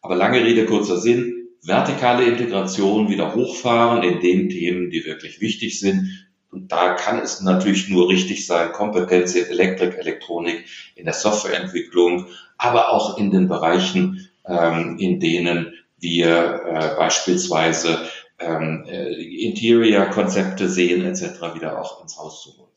[0.02, 5.80] Aber lange Rede, kurzer Sinn, vertikale Integration wieder hochfahren in den Themen, die wirklich wichtig
[5.80, 6.28] sind.
[6.52, 12.28] Und da kann es natürlich nur richtig sein, Kompetenz in Elektrik, Elektronik, in der Softwareentwicklung,
[12.58, 17.98] aber auch in den Bereichen, ähm, in denen wir äh, beispielsweise
[18.40, 19.14] ähm, äh,
[19.48, 21.56] Interior-Konzepte sehen etc.
[21.56, 22.74] wieder auch ins Haus zu holen.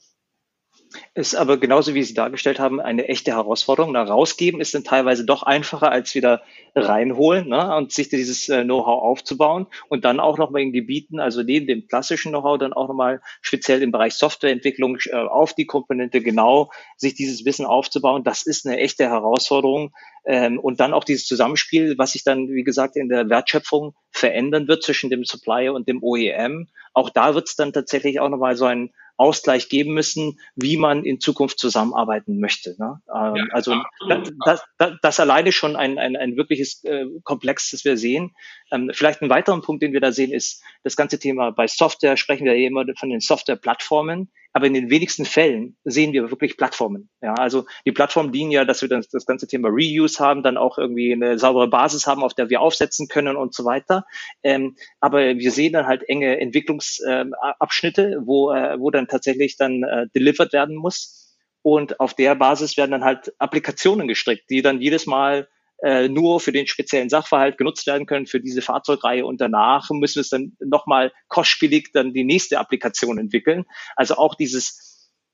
[1.14, 3.94] Ist aber genauso wie Sie dargestellt haben, eine echte Herausforderung.
[3.94, 6.42] Da rausgeben ist dann teilweise doch einfacher als wieder
[6.74, 7.74] reinholen ne?
[7.76, 11.86] und sich dieses äh, Know-how aufzubauen und dann auch nochmal in Gebieten, also neben dem
[11.86, 17.14] klassischen Know-how, dann auch nochmal speziell im Bereich Softwareentwicklung äh, auf die Komponente genau sich
[17.14, 18.22] dieses Wissen aufzubauen.
[18.22, 19.92] Das ist eine echte Herausforderung.
[20.26, 24.66] Ähm, und dann auch dieses Zusammenspiel, was sich dann, wie gesagt, in der Wertschöpfung verändern
[24.66, 26.68] wird zwischen dem Supplier und dem OEM.
[26.94, 31.04] Auch da wird es dann tatsächlich auch nochmal so ein Ausgleich geben müssen, wie man
[31.04, 32.76] in Zukunft zusammenarbeiten möchte.
[32.78, 33.00] Ne?
[33.14, 33.74] Ähm, ja, also
[34.08, 38.34] das, das, das, alleine schon ein, ein, ein wirkliches äh, Komplex, das wir sehen.
[38.70, 42.16] Ähm, vielleicht ein weiterer Punkt, den wir da sehen, ist das ganze Thema bei Software
[42.16, 46.56] sprechen wir ja immer von den Software-Plattformen, aber in den wenigsten Fällen sehen wir wirklich
[46.56, 47.10] Plattformen.
[47.20, 50.56] Ja, also die Plattformen dienen ja, dass wir das, das ganze Thema Reuse haben, dann
[50.56, 54.04] auch irgendwie eine saubere Basis haben, auf der wir aufsetzen können und so weiter.
[54.42, 59.82] Ähm, aber wir sehen dann halt enge Entwicklungsabschnitte, äh, wo, äh, wo dann tatsächlich dann
[59.82, 61.36] äh, delivered werden muss.
[61.62, 65.48] Und auf der Basis werden dann halt Applikationen gestrickt, die dann jedes Mal
[65.82, 70.16] äh, nur für den speziellen Sachverhalt genutzt werden können für diese Fahrzeugreihe und danach müssen
[70.16, 73.64] wir es dann nochmal kostspielig dann die nächste Applikation entwickeln.
[73.96, 74.86] Also auch dieses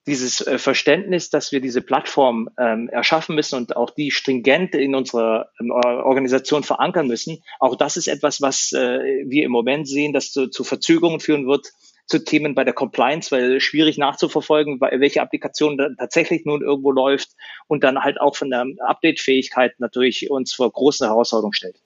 [0.06, 4.94] dieses äh, Verständnis, dass wir diese Plattform ähm, erschaffen müssen und auch die stringent in
[4.94, 10.12] unserer ähm, Organisation verankern müssen, auch das ist etwas, was äh, wir im Moment sehen,
[10.12, 11.68] dass zu, zu Verzögerungen führen wird
[12.06, 17.30] zu Themen bei der Compliance, weil schwierig nachzuverfolgen, welche Applikation dann tatsächlich nun irgendwo läuft
[17.68, 21.76] und dann halt auch von der Update-Fähigkeit natürlich uns vor große Herausforderungen stellt.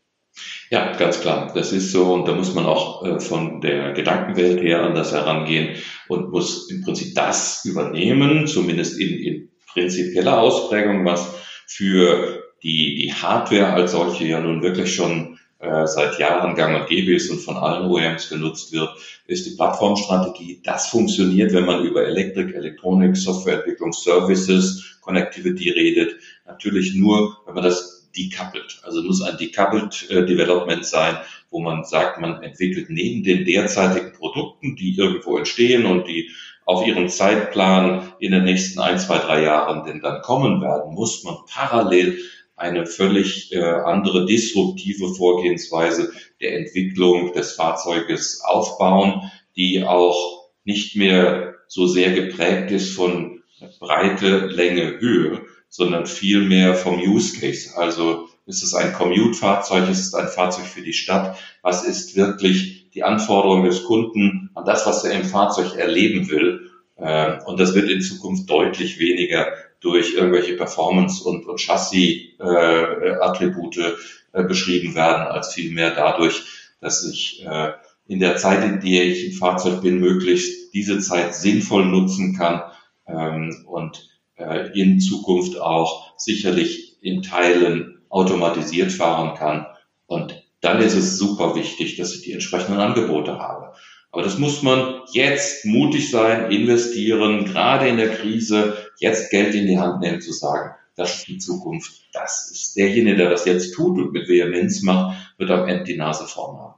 [0.71, 1.53] Ja, ganz klar.
[1.55, 5.77] Das ist so und da muss man auch äh, von der Gedankenwelt her anders herangehen
[6.09, 11.35] und muss im Prinzip das übernehmen, zumindest in, in prinzipieller Ausprägung, was
[11.67, 16.89] für die, die Hardware als solche ja nun wirklich schon äh, seit Jahren gang und
[16.89, 18.91] gäbe ist und von allen OEMs genutzt wird,
[19.27, 20.61] ist die Plattformstrategie.
[20.65, 26.17] Das funktioniert, wenn man über Elektrik, Elektronik, Softwareentwicklung, Services, Connectivity redet.
[26.47, 28.81] Natürlich nur, wenn man das decoupled.
[28.83, 31.17] Also muss ein decoupled äh, Development sein,
[31.51, 36.31] wo man sagt, man entwickelt neben den derzeitigen Produkten, die irgendwo entstehen und die
[36.65, 41.23] auf ihren Zeitplan in den nächsten ein, zwei, drei Jahren denn dann kommen werden, muss
[41.23, 42.19] man parallel
[42.57, 51.55] eine völlig äh, andere disruptive Vorgehensweise der Entwicklung des Fahrzeuges aufbauen, die auch nicht mehr
[51.69, 53.43] so sehr geprägt ist von
[53.79, 57.77] Breite, Länge, Höhe, sondern vielmehr vom Use Case.
[57.77, 61.39] Also ist es ein Commute-Fahrzeug, ist es ein Fahrzeug für die Stadt?
[61.63, 66.71] Was ist wirklich die Anforderung des Kunden an das, was er im Fahrzeug erleben will?
[66.99, 69.49] Ähm, und das wird in Zukunft deutlich weniger
[69.81, 73.99] durch irgendwelche Performance- und, und Chassis-Attribute
[74.33, 76.43] äh, beschrieben werden, als vielmehr dadurch,
[76.81, 77.73] dass ich äh,
[78.07, 82.63] in der Zeit, in der ich im Fahrzeug bin, möglichst diese Zeit sinnvoll nutzen kann
[83.07, 89.67] ähm, und äh, in Zukunft auch sicherlich in Teilen automatisiert fahren kann.
[90.07, 93.75] Und dann ist es super wichtig, dass ich die entsprechenden Angebote habe.
[94.13, 99.67] Aber das muss man jetzt mutig sein, investieren, gerade in der Krise, jetzt Geld in
[99.67, 102.09] die Hand nehmen, zu sagen, das ist die Zukunft.
[102.13, 105.97] Das ist derjenige, der das jetzt tut und mit Vehemenz macht, wird am Ende die
[105.97, 106.75] Nase vorn haben.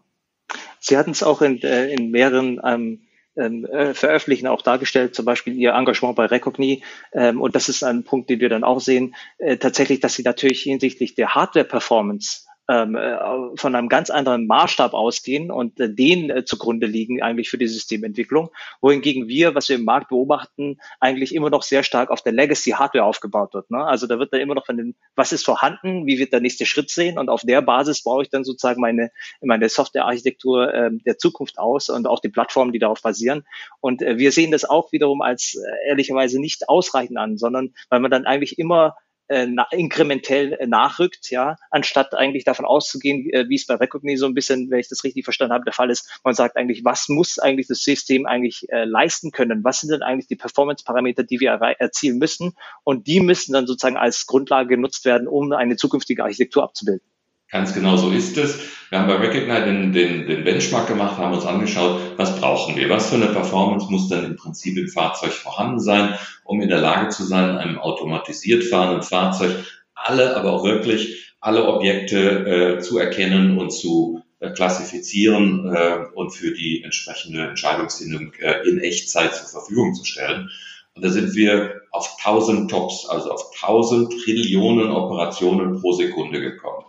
[0.81, 3.03] Sie hatten es auch in, äh, in mehreren ähm,
[3.37, 6.83] ähm, äh, veröffentlichen, auch dargestellt, zum Beispiel ihr Engagement bei Recogni.
[7.13, 10.25] Ähm, und das ist ein Punkt, den wir dann auch sehen, äh, tatsächlich, dass sie
[10.25, 16.87] natürlich hinsichtlich der Hardware-Performance von einem ganz anderen Maßstab ausgehen und äh, den äh, zugrunde
[16.87, 18.51] liegen eigentlich für die Systementwicklung,
[18.83, 23.05] wohingegen wir, was wir im Markt beobachten, eigentlich immer noch sehr stark auf der Legacy-Hardware
[23.05, 23.71] aufgebaut wird.
[23.71, 23.83] Ne?
[23.83, 26.67] Also da wird dann immer noch von dem, was ist vorhanden, wie wird der nächste
[26.67, 31.17] Schritt sehen und auf der Basis baue ich dann sozusagen meine, meine Software-Architektur äh, der
[31.17, 33.47] Zukunft aus und auch die Plattformen, die darauf basieren.
[33.81, 38.01] Und äh, wir sehen das auch wiederum als äh, ehrlicherweise nicht ausreichend an, sondern weil
[38.01, 38.95] man dann eigentlich immer
[39.29, 44.27] äh, inkrementell äh, nachrückt, ja, anstatt eigentlich davon auszugehen, äh, wie es bei Recogni so
[44.27, 47.09] ein bisschen, wenn ich das richtig verstanden habe, der Fall ist, man sagt eigentlich, was
[47.09, 49.65] muss eigentlich das System eigentlich äh, leisten können?
[49.65, 52.55] Was sind denn eigentlich die Performance-Parameter, die wir erzielen müssen?
[52.85, 57.07] Und die müssen dann sozusagen als Grundlage genutzt werden, um eine zukünftige Architektur abzubilden.
[57.51, 58.59] Ganz genau so ist es.
[58.91, 62.91] Wir haben bei Recognize den, den, den Benchmark gemacht, haben uns angeschaut, was brauchen wir,
[62.91, 66.81] was für eine Performance muss dann im Prinzip im Fahrzeug vorhanden sein, um in der
[66.81, 69.51] Lage zu sein, einem automatisiert fahrenden Fahrzeug
[69.95, 76.31] alle, aber auch wirklich alle Objekte äh, zu erkennen und zu äh, klassifizieren äh, und
[76.31, 80.51] für die entsprechende Entscheidungsfindung äh, in Echtzeit zur Verfügung zu stellen.
[80.95, 86.85] Und da sind wir auf 1000 Tops, also auf 1000 Trillionen Operationen pro Sekunde gekommen.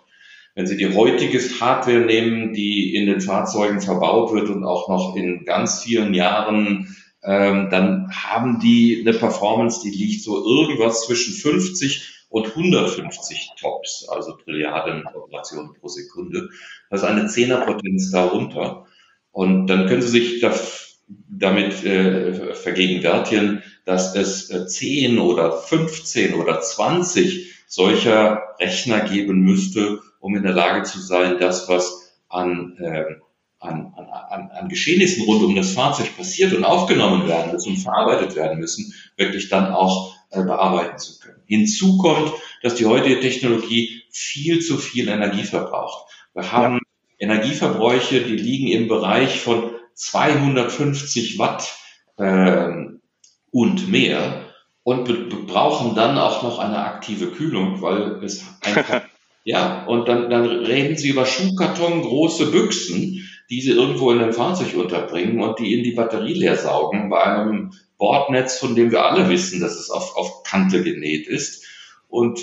[0.55, 5.15] Wenn Sie die heutige Hardware nehmen, die in den Fahrzeugen verbaut wird und auch noch
[5.15, 11.33] in ganz vielen Jahren, ähm, dann haben die eine Performance, die liegt so irgendwas zwischen
[11.33, 16.49] 50 und 150 Tops, also Trilliarden Operationen pro Sekunde.
[16.89, 18.85] Das ist eine Zehnerpotenz darunter.
[19.31, 20.45] Und dann können Sie sich
[21.27, 29.99] damit äh, vergegenwärtigen, dass es äh, 10 oder 15 oder 20 solcher Rechner geben müsste,
[30.19, 33.05] um in der Lage zu sein, das, was an, äh,
[33.59, 38.35] an, an, an Geschehnissen rund um das Fahrzeug passiert und aufgenommen werden muss und verarbeitet
[38.35, 41.41] werden müssen, wirklich dann auch äh, bearbeiten zu können.
[41.45, 46.11] Hinzu kommt, dass die heutige Technologie viel zu viel Energie verbraucht.
[46.33, 46.79] Wir haben.
[47.19, 51.75] Energieverbräuche, die liegen im Bereich von 250 Watt
[52.17, 52.69] äh,
[53.51, 54.45] und mehr
[54.83, 59.01] und brauchen dann auch noch eine aktive Kühlung, weil es einfach
[59.49, 64.31] Ja, und dann, dann reden sie über Schuhkarton, große Büchsen, die sie irgendwo in einem
[64.31, 69.03] Fahrzeug unterbringen und die in die Batterie leer saugen bei einem Bordnetz, von dem wir
[69.03, 71.65] alle wissen, dass es auf, auf Kante genäht ist.
[72.07, 72.39] Und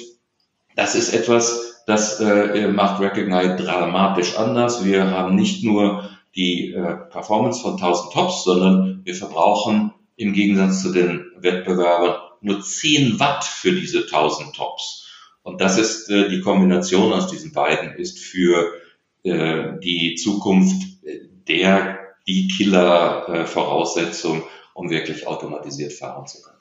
[0.74, 4.84] das ist etwas, Das äh, macht Recognize dramatisch anders.
[4.84, 10.82] Wir haben nicht nur die äh, Performance von 1000 Tops, sondern wir verbrauchen im Gegensatz
[10.82, 15.05] zu den Wettbewerbern nur 10 Watt für diese 1000 Tops.
[15.46, 18.72] Und das ist äh, die Kombination aus diesen beiden, ist für
[19.22, 20.82] äh, die Zukunft
[21.46, 24.42] der, die Killer-Voraussetzung,
[24.74, 26.56] um wirklich automatisiert fahren zu können.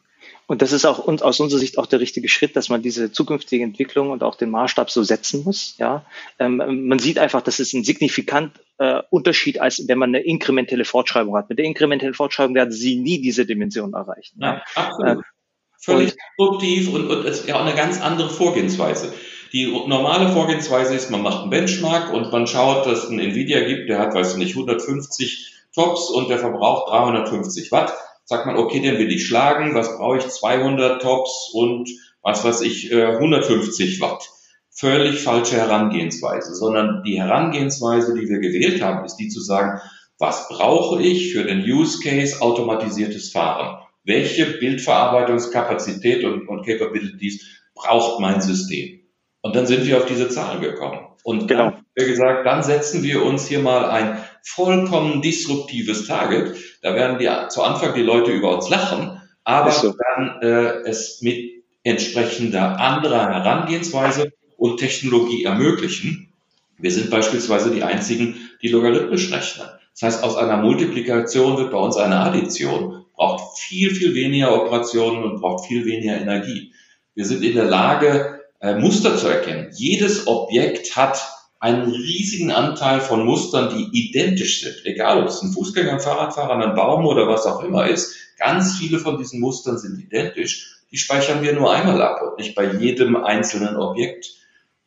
[0.45, 3.12] Und das ist auch und aus unserer Sicht auch der richtige Schritt, dass man diese
[3.12, 5.76] zukünftige Entwicklung und auch den Maßstab so setzen muss.
[5.80, 6.06] Ja,
[6.38, 10.86] ähm, man sieht einfach, dass es ein signifikant äh, Unterschied, als wenn man eine inkrementelle
[10.86, 11.50] Fortschreibung hat.
[11.50, 14.38] Mit der inkrementellen Fortschreibung werden Sie nie diese Dimension erreichen.
[14.39, 15.17] Ja, absolut.
[15.17, 15.35] Äh,
[15.82, 19.14] Völlig produktiv und, und ist ja auch eine ganz andere Vorgehensweise.
[19.54, 23.62] Die normale Vorgehensweise ist, man macht einen Benchmark und man schaut, dass es einen Nvidia
[23.62, 27.94] gibt, der hat, weiß ich nicht, 150 Tops und der verbraucht 350 Watt
[28.26, 30.28] sagt man, okay, den will ich schlagen, was brauche ich?
[30.28, 31.90] 200 Tops und
[32.22, 34.30] was weiß ich, 150 äh, Watt.
[34.72, 39.80] Völlig falsche Herangehensweise, sondern die Herangehensweise, die wir gewählt haben, ist die zu sagen,
[40.18, 43.85] was brauche ich für den Use Case automatisiertes Fahren?
[44.06, 49.02] Welche Bildverarbeitungskapazität und, und Capabilities braucht mein System?
[49.41, 51.00] Und dann sind wir auf diese Zahlen gekommen.
[51.24, 51.63] Und genau.
[51.63, 56.56] dann haben wir gesagt, dann setzen wir uns hier mal ein vollkommen disruptives Target.
[56.84, 59.94] Da werden die zu Anfang die Leute über uns lachen, aber so.
[60.15, 66.34] dann äh, es mit entsprechender anderer Herangehensweise und Technologie ermöglichen.
[66.78, 69.68] Wir sind beispielsweise die einzigen, die logarithmisch rechnen.
[69.94, 75.23] Das heißt, aus einer Multiplikation wird bei uns eine Addition, braucht viel, viel weniger Operationen
[75.23, 76.73] und braucht viel weniger Energie.
[77.13, 79.69] Wir sind in der Lage, äh, Muster zu erkennen.
[79.73, 81.21] Jedes Objekt hat
[81.60, 84.86] einen riesigen Anteil von Mustern, die identisch sind.
[84.86, 88.15] Egal, ob es ein Fußgänger, ein Fahrradfahrer, ein Baum oder was auch immer ist.
[88.38, 90.84] Ganz viele von diesen Mustern sind identisch.
[90.91, 94.34] Die speichern wir nur einmal ab und nicht bei jedem einzelnen Objekt.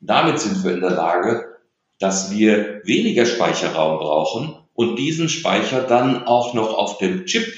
[0.00, 1.56] Damit sind wir in der Lage,
[1.98, 7.52] dass wir weniger Speicherraum brauchen und diesen Speicher dann auch noch auf dem Chip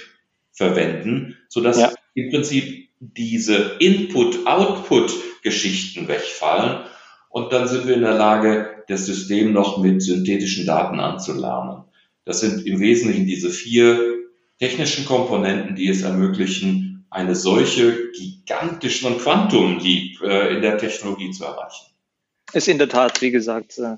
[0.60, 1.90] verwenden, sodass ja.
[2.12, 6.84] im Prinzip diese Input-Output-Geschichten wegfallen.
[7.30, 11.84] Und dann sind wir in der Lage, das System noch mit synthetischen Daten anzulernen.
[12.26, 14.18] Das sind im Wesentlichen diese vier
[14.58, 21.30] technischen Komponenten, die es ermöglichen, eine solche gigantischen und Quantum Leap äh, in der Technologie
[21.30, 21.86] zu erreichen.
[22.52, 23.96] Ist in der Tat, wie gesagt, äh,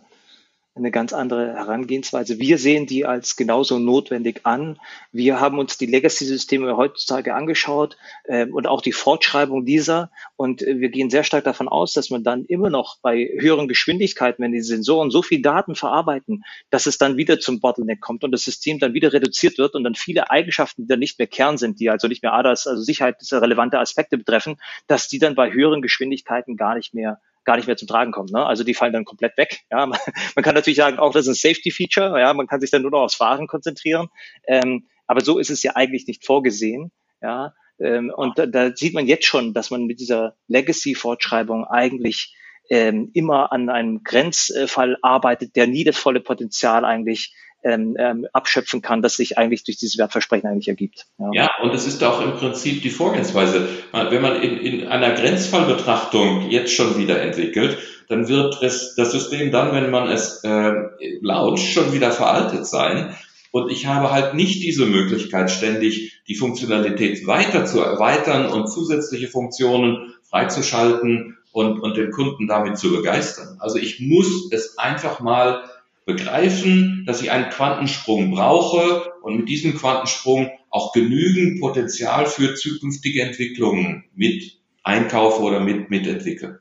[0.74, 2.38] eine ganz andere Herangehensweise.
[2.38, 4.78] Wir sehen die als genauso notwendig an.
[5.12, 10.11] Wir haben uns die Legacy-Systeme heutzutage angeschaut äh, und auch die Fortschreibung dieser.
[10.37, 13.68] Und äh, wir gehen sehr stark davon aus, dass man dann immer noch bei höheren
[13.68, 18.24] Geschwindigkeiten, wenn die Sensoren so viel Daten verarbeiten, dass es dann wieder zum Bottleneck kommt
[18.24, 21.28] und das System dann wieder reduziert wird und dann viele Eigenschaften, die dann nicht mehr
[21.28, 24.56] Kern sind, die also nicht mehr ADAS, also sicherheitsrelevante Aspekte betreffen,
[24.87, 28.33] dass die dann bei höheren Geschwindigkeiten gar nicht mehr gar nicht mehr zum Tragen kommt.
[28.33, 28.44] Ne?
[28.44, 29.61] Also die fallen dann komplett weg.
[29.70, 29.87] Ja?
[29.87, 29.98] Man,
[30.37, 32.20] man kann natürlich sagen, auch das ist ein Safety-Feature.
[32.20, 32.33] Ja?
[32.35, 34.09] Man kann sich dann nur noch aufs Fahren konzentrieren.
[34.46, 36.92] Ähm, aber so ist es ja eigentlich nicht vorgesehen.
[37.20, 37.55] Ja?
[37.78, 42.37] Ähm, und da, da sieht man jetzt schon, dass man mit dieser Legacy-Fortschreibung eigentlich
[42.70, 48.83] ähm, immer an einem Grenzfall arbeitet, der nie das volle Potenzial eigentlich ähm, ähm, abschöpfen
[48.83, 51.07] kann, das sich eigentlich durch dieses Wertversprechen eigentlich ergibt.
[51.18, 51.31] Ja.
[51.33, 53.68] ja, und es ist auch im Prinzip die Vorgehensweise.
[53.92, 59.51] Wenn man in, in einer Grenzfallbetrachtung jetzt schon wieder entwickelt, dann wird es das System
[59.51, 60.72] dann, wenn man es äh,
[61.20, 63.16] launcht, schon wieder veraltet sein.
[63.53, 69.29] Und ich habe halt nicht diese Möglichkeit, ständig die Funktionalität weiter zu erweitern und zusätzliche
[69.29, 73.59] Funktionen freizuschalten und, und den Kunden damit zu begeistern.
[73.61, 75.64] Also ich muss es einfach mal
[76.05, 83.23] begreifen, dass ich einen Quantensprung brauche und mit diesem Quantensprung auch genügend Potenzial für zukünftige
[83.23, 86.61] Entwicklungen mit einkaufe oder mit, mitentwickle.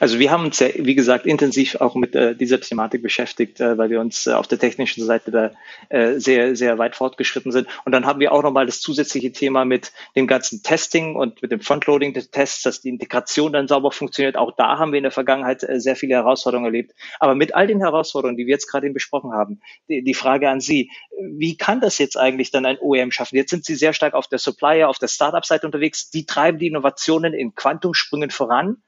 [0.00, 3.90] Also wir haben uns wie gesagt, intensiv auch mit äh, dieser Thematik beschäftigt, äh, weil
[3.90, 5.50] wir uns äh, auf der technischen Seite da
[5.88, 7.68] äh, sehr, sehr weit fortgeschritten sind.
[7.84, 11.52] Und dann haben wir auch nochmal das zusätzliche Thema mit dem ganzen Testing und mit
[11.52, 14.36] dem Frontloading des Tests, dass die Integration dann sauber funktioniert.
[14.36, 16.94] Auch da haben wir in der Vergangenheit äh, sehr viele Herausforderungen erlebt.
[17.20, 20.48] Aber mit all den Herausforderungen, die wir jetzt gerade eben besprochen haben, die, die Frage
[20.48, 23.36] an Sie, wie kann das jetzt eigentlich dann ein OEM schaffen?
[23.36, 26.10] Jetzt sind Sie sehr stark auf der Supplier, auf der Startup-Seite unterwegs.
[26.10, 28.78] Die treiben die Innovationen in Quantumsprüngen voran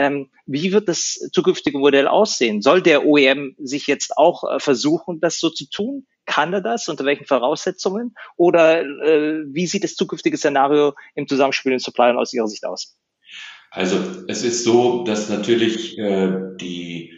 [0.00, 2.62] ähm, wie wird das zukünftige Modell aussehen?
[2.62, 6.06] Soll der OEM sich jetzt auch äh, versuchen, das so zu tun?
[6.24, 6.88] Kann er das?
[6.88, 8.14] Unter welchen Voraussetzungen?
[8.36, 12.96] Oder äh, wie sieht das zukünftige Szenario im Zusammenspiel mit Suppliern aus Ihrer Sicht aus?
[13.70, 17.12] Also es ist so, dass natürlich äh, die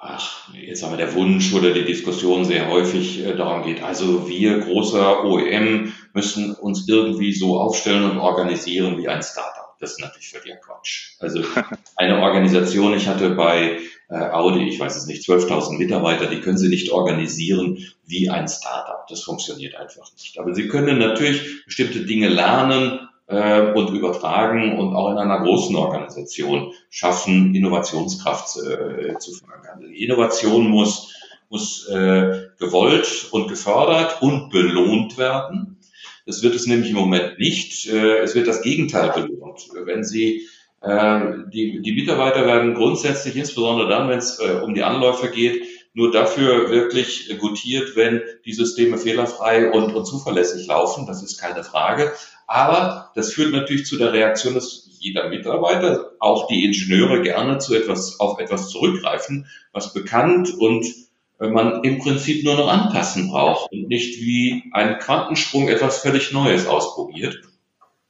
[0.00, 4.28] ach, jetzt haben wir der Wunsch oder die Diskussion sehr häufig äh, darum geht, also
[4.28, 9.61] wir großer OEM müssen uns irgendwie so aufstellen und organisieren wie ein Startup.
[9.82, 11.16] Das ist natürlich völliger Quatsch.
[11.18, 11.42] Also
[11.96, 16.56] eine Organisation, ich hatte bei äh, Audi, ich weiß es nicht, 12.000 Mitarbeiter, die können
[16.56, 19.04] Sie nicht organisieren wie ein Startup.
[19.08, 20.38] Das funktioniert einfach nicht.
[20.38, 25.74] Aber Sie können natürlich bestimmte Dinge lernen äh, und übertragen und auch in einer großen
[25.74, 29.32] Organisation schaffen, Innovationskraft äh, zu.
[29.68, 31.12] Also die Innovation muss,
[31.50, 35.71] muss äh, gewollt und gefördert und belohnt werden.
[36.26, 37.88] Das wird es nämlich im Moment nicht.
[37.88, 39.68] Äh, es wird das Gegenteil belohnt.
[39.84, 40.48] Wenn Sie
[40.80, 41.20] äh,
[41.52, 45.62] die, die Mitarbeiter werden grundsätzlich, insbesondere dann, wenn es äh, um die Anläufe geht,
[45.94, 51.06] nur dafür wirklich gutiert, wenn die Systeme fehlerfrei und, und zuverlässig laufen.
[51.06, 52.12] Das ist keine Frage.
[52.46, 57.74] Aber das führt natürlich zu der Reaktion, dass jeder Mitarbeiter, auch die Ingenieure gerne zu
[57.74, 60.86] etwas, auf etwas zurückgreifen, was bekannt und
[61.50, 66.66] man im Prinzip nur noch anpassen braucht und nicht wie ein Quantensprung etwas völlig Neues
[66.66, 67.36] ausprobiert,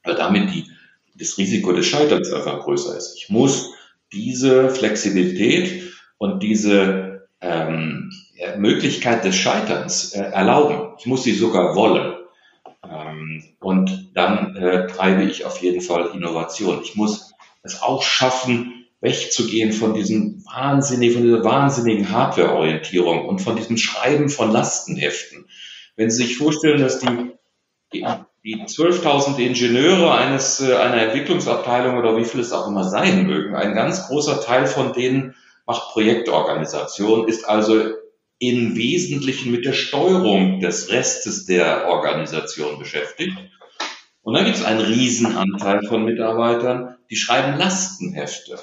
[0.04, 0.66] weil damit die,
[1.14, 3.16] das Risiko des Scheiterns einfach größer ist.
[3.16, 3.70] Ich muss
[4.12, 8.12] diese Flexibilität und diese ähm,
[8.58, 10.94] Möglichkeit des Scheiterns äh, erlauben.
[10.98, 12.14] Ich muss sie sogar wollen.
[12.88, 16.80] Ähm, und dann äh, treibe ich auf jeden Fall Innovation.
[16.82, 23.56] Ich muss es auch schaffen, wegzugehen von diesem wahnsinnig, von dieser wahnsinnigen Hardware-Orientierung und von
[23.56, 25.46] diesem Schreiben von Lastenheften.
[25.96, 27.32] Wenn Sie sich vorstellen, dass die,
[27.92, 28.06] die,
[28.44, 33.56] die 12.000 Ingenieure eines, äh, einer Entwicklungsabteilung oder wie viel es auch immer sein mögen,
[33.56, 35.34] ein ganz großer Teil von denen
[35.66, 37.90] macht Projektorganisation, ist also
[38.38, 43.36] im Wesentlichen mit der Steuerung des Restes der Organisation beschäftigt.
[44.22, 48.58] Und dann gibt es einen Riesenanteil von Mitarbeitern, die schreiben Lastenhefte.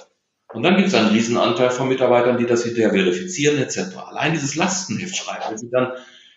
[0.54, 3.97] Und dann gibt es einen Riesenanteil von Mitarbeitern, die das hinterher verifizieren etc.
[4.08, 5.93] Allein dieses Lastenheft schreiben, wenn sie dann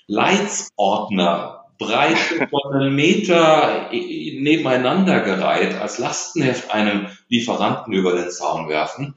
[0.06, 9.14] Leitsordner Breite von einem Meter nebeneinander gereiht als Lastenheft einem Lieferanten über den Zaun werfen,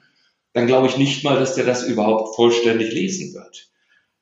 [0.54, 3.70] dann glaube ich nicht mal, dass der das überhaupt vollständig lesen wird.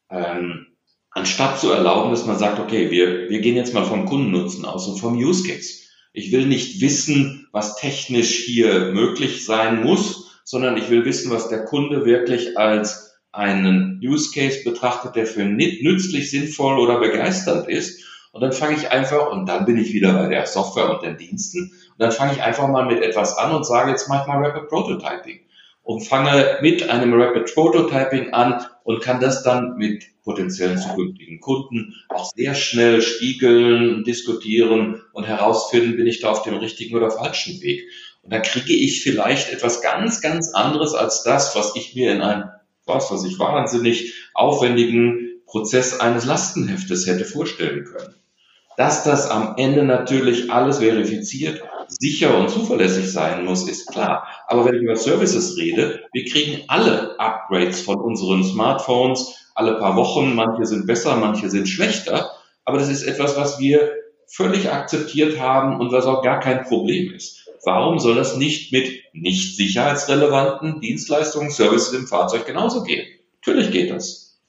[0.10, 0.68] Ähm,
[1.12, 4.88] anstatt zu erlauben, dass man sagt, okay, wir, wir gehen jetzt mal vom Kundennutzen aus
[4.88, 5.84] und vom Use Case.
[6.12, 10.23] Ich will nicht wissen, was technisch hier möglich sein muss,
[10.54, 15.44] sondern ich will wissen, was der Kunde wirklich als einen Use Case betrachtet, der für
[15.44, 18.04] nützlich, sinnvoll oder begeisternd ist.
[18.34, 21.18] Und dann fange ich einfach, und dann bin ich wieder bei der Software und den
[21.18, 24.46] Diensten, und dann fange ich einfach mal mit etwas an und sage, jetzt mach mal
[24.46, 25.40] Rapid Prototyping.
[25.82, 31.96] Und fange mit einem Rapid Prototyping an und kann das dann mit potenziellen zukünftigen Kunden
[32.10, 37.60] auch sehr schnell spiegeln, diskutieren und herausfinden, bin ich da auf dem richtigen oder falschen
[37.62, 37.90] Weg.
[38.24, 42.22] Und dann kriege ich vielleicht etwas ganz, ganz anderes als das, was ich mir in
[42.22, 42.50] einem,
[42.86, 48.16] was weiß ich, wahnsinnig aufwendigen Prozess eines Lastenheftes hätte vorstellen können.
[48.78, 54.28] Dass das am Ende natürlich alles verifiziert, sicher und zuverlässig sein muss, ist klar.
[54.48, 59.96] Aber wenn ich über Services rede, wir kriegen alle Upgrades von unseren Smartphones alle paar
[59.96, 60.36] Wochen.
[60.36, 62.32] Manche sind besser, manche sind schlechter.
[62.66, 63.92] Aber das ist etwas, was wir
[64.28, 67.43] völlig akzeptiert haben und was auch gar kein Problem ist.
[67.66, 73.08] Warum soll das nicht mit nicht sicherheitsrelevanten Dienstleistungen, Services im Fahrzeug genauso gehen?
[73.36, 74.42] Natürlich geht das.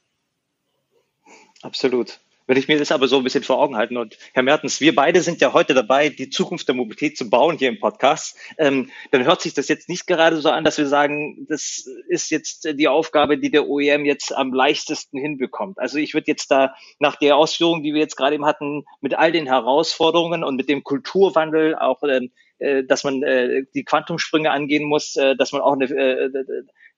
[1.63, 2.19] Absolut.
[2.47, 4.95] Wenn ich mir das aber so ein bisschen vor Augen halten und Herr Mertens, wir
[4.95, 8.91] beide sind ja heute dabei, die Zukunft der Mobilität zu bauen hier im Podcast, ähm,
[9.13, 12.69] dann hört sich das jetzt nicht gerade so an, dass wir sagen, das ist jetzt
[12.75, 15.79] die Aufgabe, die der OEM jetzt am leichtesten hinbekommt.
[15.79, 19.15] Also ich würde jetzt da nach der Ausführung, die wir jetzt gerade eben hatten, mit
[19.15, 24.51] all den Herausforderungen und mit dem Kulturwandel auch ähm, äh, dass man äh, die Quantumsprünge
[24.51, 26.31] angehen muss, äh, dass man auch eine, äh,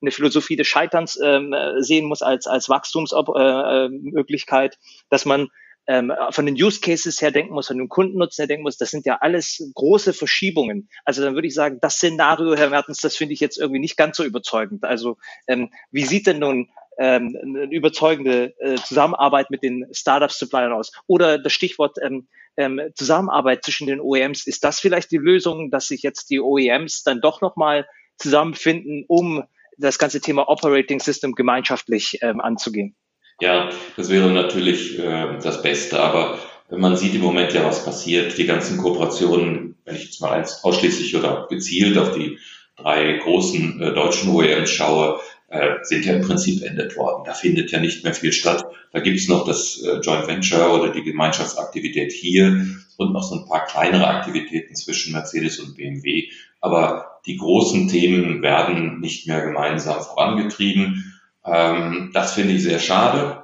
[0.00, 4.76] eine Philosophie des Scheiterns ähm, äh, sehen muss als, als Wachstumsmöglichkeit, äh,
[5.08, 5.48] dass man
[5.88, 8.90] ähm, von den Use Cases her denken muss, von dem Kundennutzen her denken muss, das
[8.90, 10.88] sind ja alles große Verschiebungen.
[11.04, 13.96] Also dann würde ich sagen, das Szenario, Herr Mertens, das finde ich jetzt irgendwie nicht
[13.96, 14.82] ganz so überzeugend.
[14.84, 20.92] Also ähm, wie sieht denn nun ähm, eine überzeugende äh, Zusammenarbeit mit den Startup-Suppliern aus?
[21.06, 25.88] Oder das Stichwort ähm, ähm, Zusammenarbeit zwischen den OEMs, ist das vielleicht die Lösung, dass
[25.88, 27.86] sich jetzt die OEMs dann doch nochmal
[28.16, 29.44] zusammenfinden, um
[29.78, 32.96] das ganze Thema Operating System gemeinschaftlich ähm, anzugehen?
[33.40, 36.38] Ja, das wäre natürlich äh, das Beste, aber
[36.70, 38.36] man sieht im Moment ja, was passiert.
[38.38, 42.38] Die ganzen Kooperationen, wenn ich jetzt mal eins ausschließlich oder gezielt auf die
[42.76, 45.20] drei großen äh, deutschen OEMs schaue,
[45.58, 47.24] äh, sind ja im Prinzip beendet worden.
[47.24, 48.64] Da findet ja nicht mehr viel statt.
[48.92, 53.36] Da gibt es noch das äh, Joint Venture oder die Gemeinschaftsaktivität hier und noch so
[53.36, 56.28] ein paar kleinere Aktivitäten zwischen Mercedes und BMW.
[56.60, 61.20] Aber die großen Themen werden nicht mehr gemeinsam vorangetrieben.
[61.44, 63.42] Ähm, das finde ich sehr schade.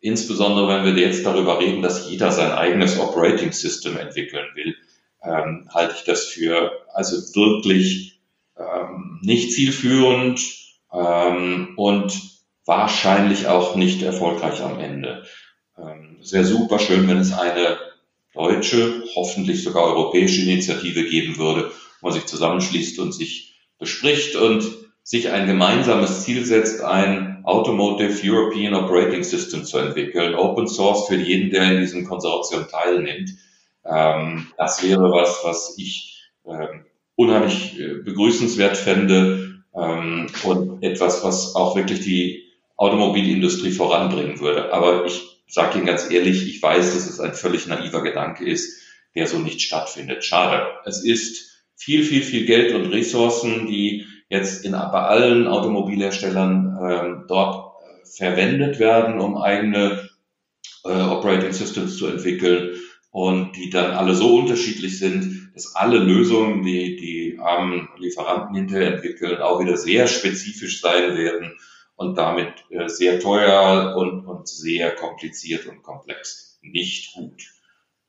[0.00, 4.74] Insbesondere wenn wir jetzt darüber reden, dass jeder sein eigenes Operating System entwickeln will.
[5.22, 8.20] ähm, halte ich das für also wirklich
[8.56, 10.40] ähm, nicht zielführend
[10.92, 12.20] ähm, und
[12.66, 15.24] wahrscheinlich auch nicht erfolgreich am Ende.
[15.78, 17.78] Ähm, es wäre super schön, wenn es eine
[18.34, 21.70] deutsche, hoffentlich sogar europäische Initiative geben würde,
[22.00, 24.64] wo man sich zusammenschließt und sich bespricht und
[25.02, 31.16] sich ein gemeinsames Ziel setzt, ein Automotive European Operating System zu entwickeln, Open Source für
[31.16, 33.30] jeden, der in diesem Konsortium teilnimmt.
[33.84, 36.84] Ähm, das wäre was, was ich ähm,
[37.16, 42.44] unheimlich äh, begrüßenswert fände und etwas, was auch wirklich die
[42.76, 44.72] Automobilindustrie voranbringen würde.
[44.72, 48.80] Aber ich sage Ihnen ganz ehrlich, ich weiß, dass es ein völlig naiver Gedanke ist,
[49.14, 50.24] der so nicht stattfindet.
[50.24, 50.66] Schade.
[50.84, 57.24] Es ist viel, viel, viel Geld und Ressourcen, die jetzt in, bei allen Automobilherstellern ähm,
[57.26, 60.08] dort äh, verwendet werden, um eigene
[60.84, 62.76] äh, Operating Systems zu entwickeln
[63.10, 68.94] und die dann alle so unterschiedlich sind, dass alle Lösungen, die die armen Lieferanten hinterher
[68.94, 71.58] entwickeln, auch wieder sehr spezifisch sein werden
[71.96, 76.58] und damit äh, sehr teuer und, und sehr kompliziert und komplex.
[76.62, 77.42] Nicht gut.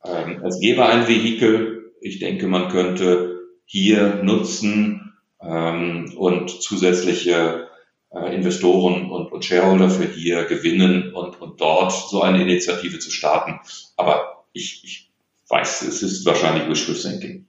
[0.05, 7.67] Ähm, es gäbe ein Vehikel, ich denke, man könnte hier nutzen ähm, und zusätzliche
[8.11, 13.11] äh, Investoren und, und Shareholder für hier gewinnen und, und dort so eine Initiative zu
[13.11, 13.59] starten.
[13.97, 15.10] Aber ich, ich
[15.51, 17.47] weiß, es ist wahrscheinlich Wishful Thinking.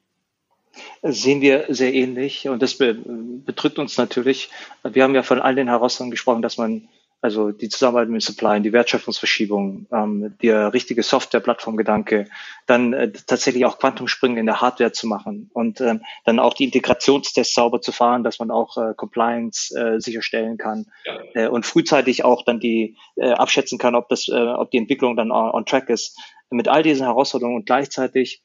[1.02, 4.50] Sehen wir sehr ähnlich und das bedrückt uns natürlich.
[4.82, 6.88] Wir haben ja von all den Herausforderungen gesprochen, dass man
[7.22, 12.26] also die Zusammenarbeit mit Supply, die Wertschöpfungsverschiebung, ähm, der richtige Software-Plattform-Gedanke,
[12.66, 16.64] dann äh, tatsächlich auch Quantumsprünge in der Hardware zu machen und ähm, dann auch die
[16.64, 21.44] Integrationstests sauber zu fahren, dass man auch äh, Compliance äh, sicherstellen kann ja.
[21.44, 25.14] äh, und frühzeitig auch dann die äh, abschätzen kann, ob das, äh, ob die Entwicklung
[25.16, 26.18] dann on, on track ist
[26.52, 28.42] mit all diesen Herausforderungen und gleichzeitig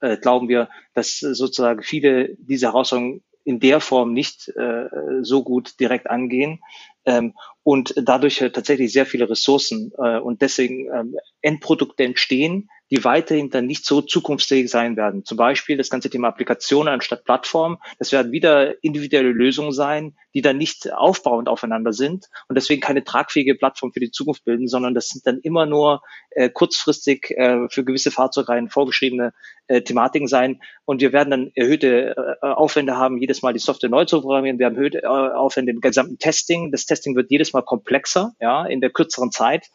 [0.00, 4.88] äh, glauben wir, dass sozusagen viele dieser Herausforderungen in der Form nicht äh,
[5.22, 6.60] so gut direkt angehen
[7.06, 13.04] ähm, und dadurch äh, tatsächlich sehr viele Ressourcen äh, und deswegen ähm, Endprodukte entstehen, die
[13.04, 15.24] weiterhin dann nicht so zukunftsfähig sein werden.
[15.24, 17.78] Zum Beispiel das ganze Thema Applikationen anstatt Plattform.
[17.98, 23.04] Das werden wieder individuelle Lösungen sein, die dann nicht aufbauend aufeinander sind und deswegen keine
[23.04, 27.68] tragfähige Plattform für die Zukunft bilden, sondern das sind dann immer nur äh, kurzfristig äh,
[27.68, 29.32] für gewisse Fahrzeugreihen vorgeschriebene
[29.66, 30.60] äh, Thematiken sein.
[30.84, 34.58] Und wir werden dann erhöhte äh, Aufwände haben, jedes Mal die Software neu zu programmieren.
[34.58, 36.72] Wir haben erhöhte äh, Aufwände im gesamten Testing.
[36.72, 39.66] Das Testing wird jedes Mal komplexer, ja, in der kürzeren Zeit.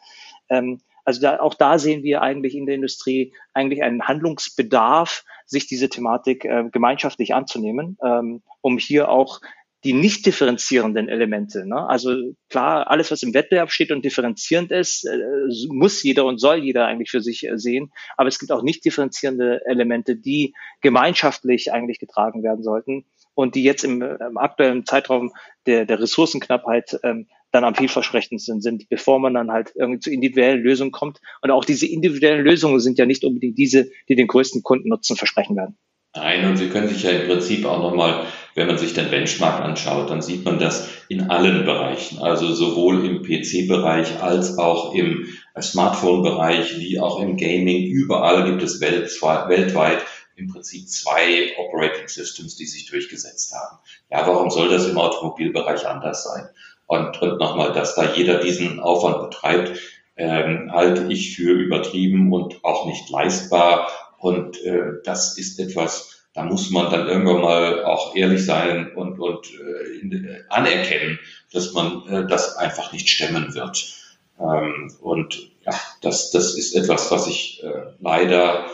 [0.48, 5.66] Ähm, also da, auch da sehen wir eigentlich in der Industrie eigentlich einen Handlungsbedarf, sich
[5.66, 9.40] diese Thematik äh, gemeinschaftlich anzunehmen, ähm, um hier auch
[9.84, 11.66] die nicht differenzierenden Elemente.
[11.66, 11.86] Ne?
[11.86, 12.16] Also
[12.48, 15.18] klar, alles, was im Wettbewerb steht und differenzierend ist, äh,
[15.68, 17.92] muss jeder und soll jeder eigentlich für sich äh, sehen.
[18.16, 23.62] Aber es gibt auch nicht differenzierende Elemente, die gemeinschaftlich eigentlich getragen werden sollten und die
[23.62, 25.32] jetzt im, im aktuellen Zeitraum
[25.66, 30.62] der, der Ressourcenknappheit ähm, dann am vielversprechendsten sind, bevor man dann halt irgendwie zu individuellen
[30.62, 31.20] Lösungen kommt.
[31.40, 35.56] Und auch diese individuellen Lösungen sind ja nicht unbedingt diese, die den größten Kundennutzen versprechen
[35.56, 35.76] werden.
[36.16, 39.60] Nein, und Sie können sich ja im Prinzip auch nochmal, wenn man sich den Benchmark
[39.60, 45.26] anschaut, dann sieht man das in allen Bereichen, also sowohl im PC-Bereich als auch im
[45.60, 47.86] Smartphone-Bereich, wie auch im Gaming.
[47.86, 50.04] Überall gibt es weltweit
[50.36, 53.78] im Prinzip zwei Operating Systems, die sich durchgesetzt haben.
[54.10, 56.48] Ja, warum soll das im Automobilbereich anders sein?
[56.86, 59.78] Und, und nochmal, dass da jeder diesen Aufwand betreibt,
[60.16, 63.88] ähm, halte ich für übertrieben und auch nicht leistbar.
[64.18, 69.18] Und äh, das ist etwas, da muss man dann irgendwann mal auch ehrlich sein und,
[69.18, 71.18] und äh, anerkennen,
[71.52, 73.94] dass man äh, das einfach nicht stemmen wird.
[74.40, 75.72] Ähm, und ja,
[76.02, 78.66] das, das ist etwas, was ich äh, leider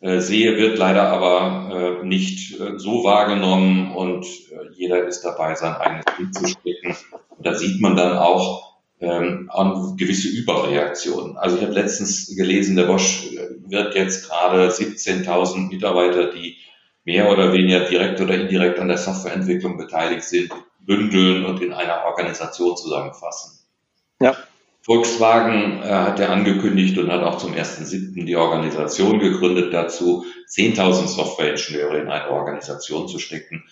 [0.00, 5.54] äh, sehe, wird leider aber äh, nicht äh, so wahrgenommen und äh, jeder ist dabei,
[5.54, 6.96] sein eigenes Bild zu stricken.
[7.38, 8.68] Und da sieht man dann auch
[9.00, 11.36] ähm, an gewisse Überreaktionen.
[11.36, 13.28] Also ich habe letztens gelesen, der Bosch
[13.66, 16.56] wird jetzt gerade 17.000 Mitarbeiter, die
[17.04, 22.04] mehr oder weniger direkt oder indirekt an der Softwareentwicklung beteiligt sind, bündeln und in einer
[22.06, 23.60] Organisation zusammenfassen.
[24.20, 24.36] Ja.
[24.82, 28.24] Volkswagen äh, hat er angekündigt und hat auch zum 1.7.
[28.24, 33.64] die Organisation gegründet dazu, 10.000 Softwareingenieure in eine Organisation zu stecken.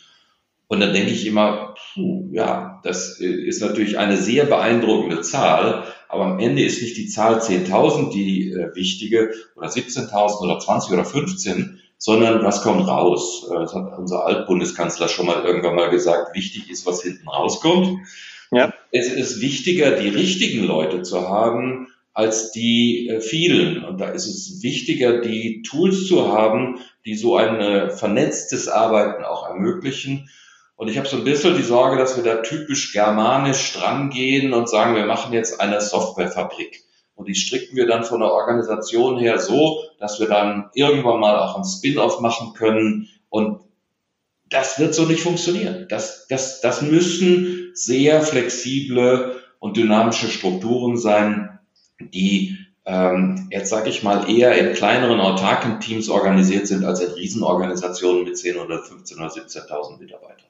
[0.68, 6.24] Und dann denke ich immer, puh, ja, das ist natürlich eine sehr beeindruckende Zahl, aber
[6.24, 11.04] am Ende ist nicht die Zahl 10.000 die äh, wichtige oder 17.000 oder 20 oder
[11.04, 13.48] 15, sondern was kommt raus.
[13.50, 18.00] Äh, das hat unser Altbundeskanzler schon mal irgendwann mal gesagt, wichtig ist, was hinten rauskommt.
[18.50, 18.72] Ja.
[18.90, 23.84] Es ist wichtiger, die richtigen Leute zu haben, als die äh, vielen.
[23.84, 29.22] Und da ist es wichtiger, die Tools zu haben, die so ein äh, vernetztes Arbeiten
[29.24, 30.28] auch ermöglichen.
[30.76, 34.68] Und ich habe so ein bisschen die Sorge, dass wir da typisch germanisch drangehen und
[34.68, 36.84] sagen, wir machen jetzt eine Softwarefabrik.
[37.14, 41.38] Und die stricken wir dann von der Organisation her so, dass wir dann irgendwann mal
[41.38, 43.08] auch ein Spin-off machen können.
[43.30, 43.60] Und
[44.50, 45.86] das wird so nicht funktionieren.
[45.88, 51.58] Das, das, das müssen sehr flexible und dynamische Strukturen sein,
[51.98, 57.12] die ähm, jetzt sage ich mal eher in kleineren autarken Teams organisiert sind als in
[57.12, 60.46] Riesenorganisationen mit 10 oder 15 oder 17.000 Mitarbeitern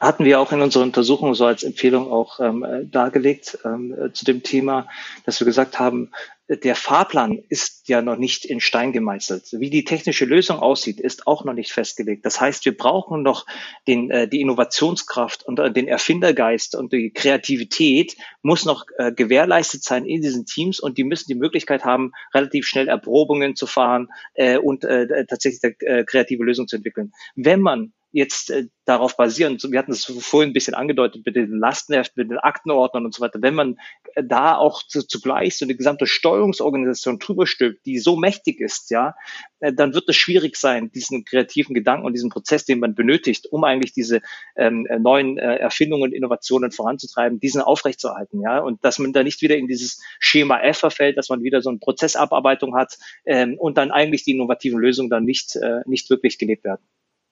[0.00, 4.12] hatten wir auch in unserer Untersuchung so als Empfehlung auch ähm, äh, dargelegt ähm, äh,
[4.12, 4.88] zu dem Thema,
[5.24, 6.10] dass wir gesagt haben,
[6.48, 9.48] der Fahrplan ist ja noch nicht in Stein gemeißelt.
[9.58, 12.24] Wie die technische Lösung aussieht, ist auch noch nicht festgelegt.
[12.24, 13.44] Das heißt, wir brauchen noch
[13.86, 19.84] den, äh, die Innovationskraft und äh, den Erfindergeist und die Kreativität muss noch äh, gewährleistet
[19.84, 24.08] sein in diesen Teams und die müssen die Möglichkeit haben, relativ schnell Erprobungen zu fahren
[24.32, 27.12] äh, und äh, tatsächlich eine äh, kreative Lösung zu entwickeln.
[27.34, 31.58] Wenn man jetzt äh, darauf basieren, wir hatten es vorhin ein bisschen angedeutet mit den
[31.58, 33.78] Lastenheften, mit den Aktenordnern und so weiter, wenn man
[34.14, 38.90] äh, da auch zu, zugleich so eine gesamte Steuerungsorganisation drüber stülpt, die so mächtig ist,
[38.90, 39.14] ja,
[39.60, 43.46] äh, dann wird es schwierig sein, diesen kreativen Gedanken und diesen Prozess, den man benötigt,
[43.50, 44.22] um eigentlich diese
[44.56, 49.42] ähm, äh, neuen äh, Erfindungen, Innovationen voranzutreiben, diesen aufrechtzuerhalten, ja, und dass man da nicht
[49.42, 52.96] wieder in dieses Schema F verfällt, dass man wieder so eine Prozessabarbeitung hat
[53.26, 56.82] ähm, und dann eigentlich die innovativen Lösungen dann nicht, äh, nicht wirklich gelebt werden.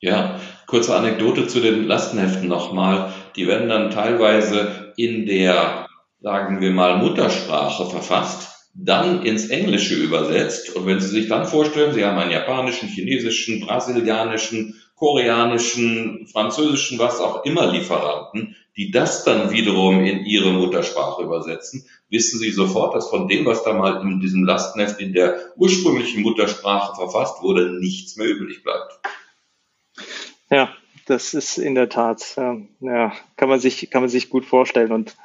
[0.01, 3.13] Ja, kurze Anekdote zu den Lastenheften nochmal.
[3.35, 5.89] Die werden dann teilweise in der,
[6.21, 10.77] sagen wir mal, Muttersprache verfasst, dann ins Englische übersetzt.
[10.77, 17.21] Und wenn Sie sich dann vorstellen, Sie haben einen japanischen, chinesischen, brasilianischen, koreanischen, französischen, was
[17.21, 23.09] auch immer Lieferanten, die das dann wiederum in ihre Muttersprache übersetzen, wissen Sie sofort, dass
[23.09, 28.17] von dem, was da mal in diesem Lastenheft in der ursprünglichen Muttersprache verfasst wurde, nichts
[28.17, 29.01] mehr übrig bleibt.
[30.51, 30.73] Ja,
[31.07, 32.37] das ist in der Tat,
[32.81, 34.93] ja, kann man sich, kann man sich gut vorstellen.
[34.93, 35.17] Und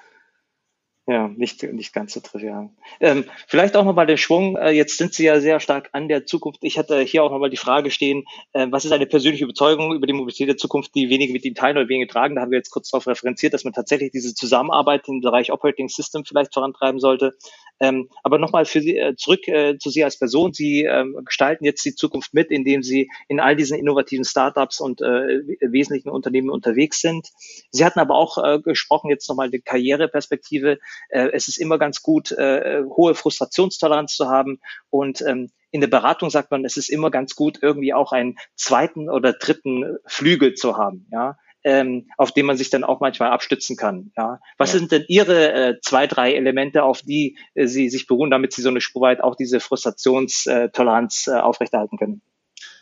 [1.08, 2.70] ja, nicht, nicht ganz so trivial.
[2.99, 4.56] Ähm, vielleicht auch nochmal der Schwung.
[4.56, 6.60] Äh, jetzt sind Sie ja sehr stark an der Zukunft.
[6.64, 8.24] Ich hatte hier auch nochmal die Frage stehen,
[8.54, 11.56] äh, was ist eine persönliche Überzeugung über die Mobilität der Zukunft, die wenige mit Ihnen
[11.56, 12.36] teilen oder wenige tragen?
[12.36, 15.89] Da haben wir jetzt kurz darauf referenziert, dass man tatsächlich diese Zusammenarbeit im Bereich Operating
[15.89, 17.36] System vielleicht vorantreiben sollte.
[17.80, 20.54] Ähm, aber nochmal für Sie, äh, zurück äh, zu Sie als Person.
[20.54, 25.02] Sie ähm, gestalten jetzt die Zukunft mit, indem Sie in all diesen innovativen Startups und
[25.02, 27.30] äh, wesentlichen Unternehmen unterwegs sind.
[27.72, 30.78] Sie hatten aber auch äh, gesprochen, jetzt nochmal die Karriereperspektive.
[31.10, 35.88] Äh, es ist immer ganz gut, äh, hohe Frustrationstoleranz zu haben und ähm, in der
[35.88, 40.54] Beratung sagt man, es ist immer ganz gut, irgendwie auch einen zweiten oder dritten Flügel
[40.54, 41.08] zu haben.
[41.12, 44.12] Ja, ähm, auf dem man sich dann auch manchmal abstützen kann.
[44.18, 44.39] Ja.
[44.58, 44.80] Was ja.
[44.80, 48.62] sind denn Ihre äh, zwei, drei Elemente, auf die äh, Sie sich beruhen, damit Sie
[48.62, 52.22] so eine Spur weit auch diese Frustrationstoleranz äh, aufrechterhalten können?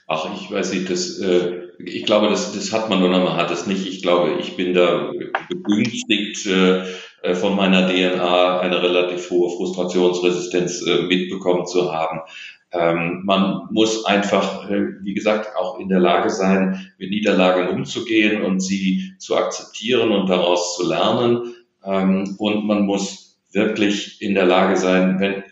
[0.08, 3.52] Ach, ich weiß nicht, das, äh, ich glaube, das, das hat man oder man hat
[3.52, 3.86] es nicht.
[3.86, 5.12] Ich glaube, ich bin da
[5.50, 6.86] begünstigt äh
[7.34, 12.22] von meiner DNA eine relativ hohe Frustrationsresistenz äh, mitbekommen zu haben.
[12.72, 18.44] Ähm, man muss einfach, äh, wie gesagt, auch in der Lage sein, mit Niederlagen umzugehen
[18.44, 21.56] und sie zu akzeptieren und daraus zu lernen.
[21.84, 25.44] Ähm, und man muss wirklich in der Lage sein, wenn,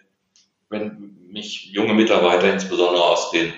[0.70, 3.51] wenn mich junge Mitarbeiter insbesondere aus den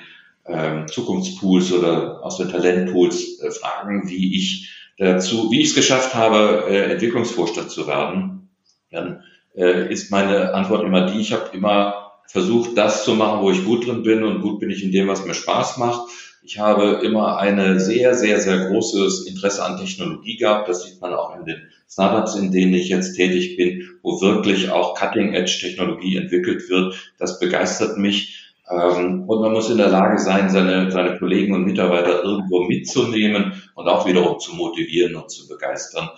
[0.46, 6.14] ähm, Zukunftspools oder aus den Talentpools äh, fragen, wie ich dazu, wie ich es geschafft
[6.14, 8.50] habe, äh, Entwicklungsvorstand zu werden,
[8.92, 9.24] dann
[9.56, 13.66] äh, ist meine Antwort immer die, ich habe immer versucht, das zu machen, wo ich
[13.66, 16.10] gut drin bin und gut bin ich in dem, was mir Spaß macht.
[16.44, 20.70] Ich habe immer eine sehr, sehr, sehr großes Interesse an Technologie gehabt.
[20.70, 24.70] Das sieht man auch in den Startups, in denen ich jetzt tätig bin, wo wirklich
[24.70, 27.14] auch Cutting-Edge-Technologie entwickelt wird.
[27.18, 28.49] Das begeistert mich.
[28.70, 33.64] Ähm, und man muss in der Lage sein, seine, seine Kollegen und Mitarbeiter irgendwo mitzunehmen
[33.76, 36.10] und auch wiederum zu motivieren und zu begeistern.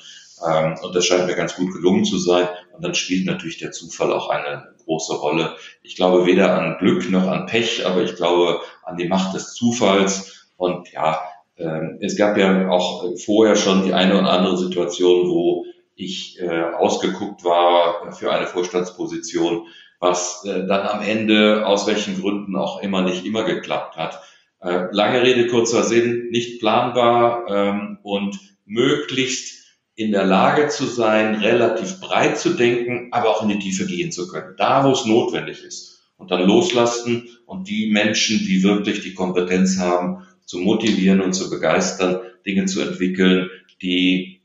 [0.45, 2.47] Ähm, und das scheint mir ganz gut gelungen zu sein.
[2.73, 5.55] Und dann spielt natürlich der Zufall auch eine große Rolle.
[5.83, 9.53] Ich glaube weder an Glück noch an Pech, aber ich glaube an die Macht des
[9.53, 10.49] Zufalls.
[10.57, 11.21] Und ja,
[11.57, 16.63] ähm, es gab ja auch vorher schon die eine oder andere Situation, wo ich äh,
[16.73, 19.67] ausgeguckt war für eine Vorstandsposition,
[20.01, 24.19] was äh, dann am Ende aus welchen Gründen auch immer nicht immer geklappt hat.
[24.59, 29.61] Äh, lange Rede, kurzer Sinn, nicht planbar ähm, und möglichst
[29.95, 34.11] in der Lage zu sein, relativ breit zu denken, aber auch in die Tiefe gehen
[34.11, 36.01] zu können, da wo es notwendig ist.
[36.17, 41.49] Und dann loslassen und die Menschen, die wirklich die Kompetenz haben, zu motivieren und zu
[41.49, 43.49] begeistern, Dinge zu entwickeln,
[43.81, 44.41] die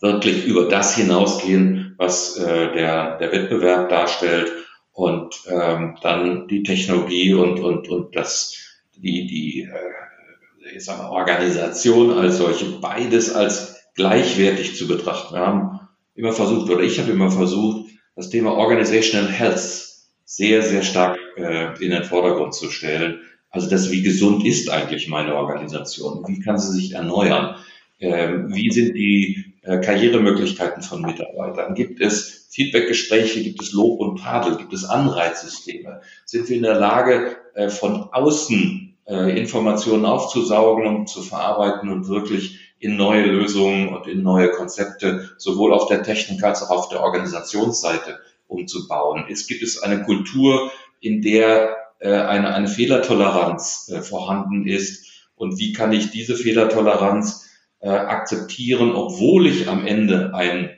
[0.00, 4.50] wirklich über das hinausgehen, was äh, der, der Wettbewerb darstellt
[5.00, 8.54] und ähm, dann die Technologie und, und, und das,
[8.96, 15.34] die, die äh, ich sag mal, Organisation als solche, beides als gleichwertig zu betrachten.
[15.34, 15.80] Wir haben
[16.14, 19.88] immer versucht, oder ich habe immer versucht, das Thema Organizational Health
[20.26, 23.20] sehr, sehr stark äh, in den Vordergrund zu stellen.
[23.48, 26.24] Also das, wie gesund ist eigentlich meine Organisation?
[26.28, 27.56] Wie kann sie sich erneuern?
[28.00, 31.74] Ähm, wie sind die Karrieremöglichkeiten von Mitarbeitern?
[31.74, 33.42] Gibt es Feedbackgespräche?
[33.42, 34.56] Gibt es Lob und Tadel?
[34.56, 36.00] Gibt es Anreizsysteme?
[36.24, 42.08] Sind wir in der Lage, äh, von außen äh, Informationen aufzusaugen und zu verarbeiten und
[42.08, 46.88] wirklich in neue Lösungen und in neue Konzepte sowohl auf der Technik als auch auf
[46.88, 49.26] der Organisationsseite umzubauen?
[49.30, 55.92] Es gibt es eine Kultur, in der eine, eine Fehlertoleranz vorhanden ist und wie kann
[55.92, 57.49] ich diese Fehlertoleranz
[57.80, 60.70] äh, akzeptieren, obwohl ich am Ende ein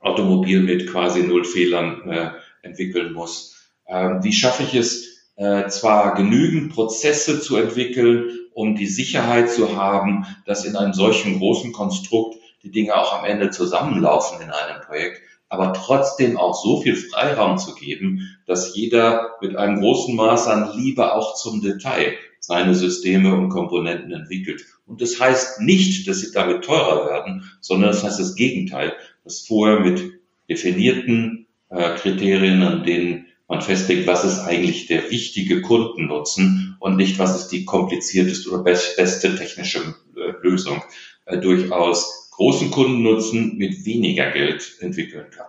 [0.00, 2.30] Automobil mit quasi null Fehlern äh,
[2.62, 3.70] entwickeln muss.
[3.86, 9.76] Ähm, wie schaffe ich es, äh, zwar genügend Prozesse zu entwickeln, um die Sicherheit zu
[9.76, 14.82] haben, dass in einem solchen großen Konstrukt die Dinge auch am Ende zusammenlaufen in einem
[14.82, 20.46] Projekt, aber trotzdem auch so viel Freiraum zu geben, dass jeder mit einem großen Maß
[20.48, 24.64] an Liebe auch zum Detail seine Systeme und Komponenten entwickelt.
[24.86, 29.46] Und das heißt nicht, dass sie damit teurer werden, sondern das heißt das Gegenteil, dass
[29.46, 30.12] vorher mit
[30.48, 37.18] definierten äh, Kriterien, an denen man festlegt, was ist eigentlich der wichtige Kundennutzen und nicht,
[37.18, 40.82] was ist die komplizierteste oder best, beste technische äh, Lösung,
[41.26, 45.46] äh, durchaus großen Kundennutzen mit weniger Geld entwickeln kann.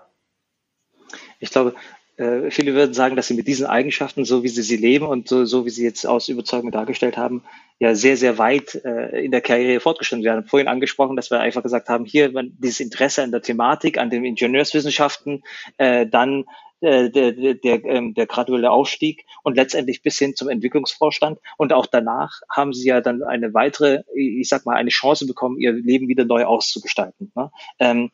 [1.40, 1.74] Ich glaube,
[2.18, 5.28] äh, viele würden sagen, dass sie mit diesen Eigenschaften, so wie sie sie leben und
[5.28, 7.44] so, so wie sie jetzt aus Überzeugung dargestellt haben,
[7.80, 10.46] ja sehr, sehr weit äh, in der Karriere fortgeschritten werden.
[10.46, 14.26] Vorhin angesprochen, dass wir einfach gesagt haben, hier dieses Interesse an der Thematik, an den
[14.26, 15.44] Ingenieurswissenschaften,
[15.78, 16.46] äh, dann
[16.84, 21.40] äh, der, der, der, ähm, der graduelle Aufstieg und letztendlich bis hin zum Entwicklungsvorstand.
[21.58, 25.58] Und auch danach haben sie ja dann eine weitere, ich sag mal, eine Chance bekommen,
[25.60, 27.32] ihr Leben wieder neu auszugestalten.
[27.36, 27.52] Ne?
[27.80, 28.12] Ähm,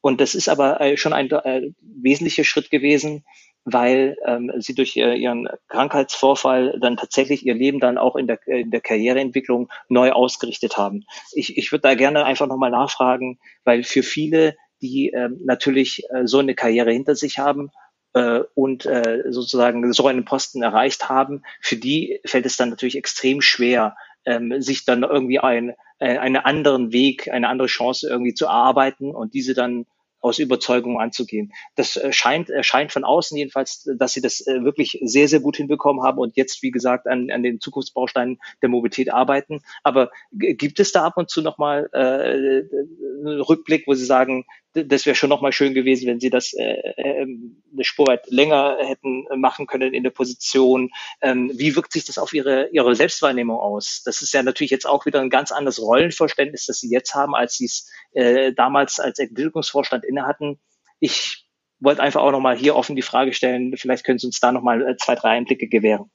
[0.00, 3.24] und das ist aber äh, schon ein äh, wesentlicher Schritt gewesen,
[3.64, 8.46] weil ähm, sie durch äh, ihren Krankheitsvorfall dann tatsächlich ihr Leben dann auch in der,
[8.46, 11.04] in der Karriereentwicklung neu ausgerichtet haben.
[11.32, 16.26] Ich, ich würde da gerne einfach nochmal nachfragen, weil für viele, die ähm, natürlich äh,
[16.26, 17.70] so eine Karriere hinter sich haben,
[18.12, 22.96] äh, und äh, sozusagen so einen Posten erreicht haben, für die fällt es dann natürlich
[22.96, 28.34] extrem schwer, ähm, sich dann irgendwie ein, äh, einen anderen Weg, eine andere Chance irgendwie
[28.34, 29.86] zu erarbeiten und diese dann
[30.20, 31.52] aus Überzeugung anzugehen.
[31.76, 35.56] Das äh, scheint, erscheint von außen jedenfalls, dass sie das äh, wirklich sehr, sehr gut
[35.56, 39.62] hinbekommen haben und jetzt, wie gesagt, an, an den Zukunftsbausteinen der Mobilität arbeiten.
[39.82, 45.06] Aber gibt es da ab und zu nochmal äh, einen Rückblick, wo Sie sagen, das
[45.06, 49.26] wäre schon nochmal schön gewesen, wenn Sie das äh, äh, eine Spur weit länger hätten
[49.36, 50.90] machen können in der Position.
[51.20, 54.02] Ähm, wie wirkt sich das auf Ihre, Ihre Selbstwahrnehmung aus?
[54.04, 57.34] Das ist ja natürlich jetzt auch wieder ein ganz anderes Rollenverständnis, das Sie jetzt haben,
[57.34, 60.60] als Sie es äh, damals als Entwicklungsvorstand inne hatten.
[61.00, 61.46] Ich
[61.80, 64.86] wollte einfach auch nochmal hier offen die Frage stellen, vielleicht können Sie uns da nochmal
[64.86, 66.10] äh, zwei, drei Einblicke gewähren.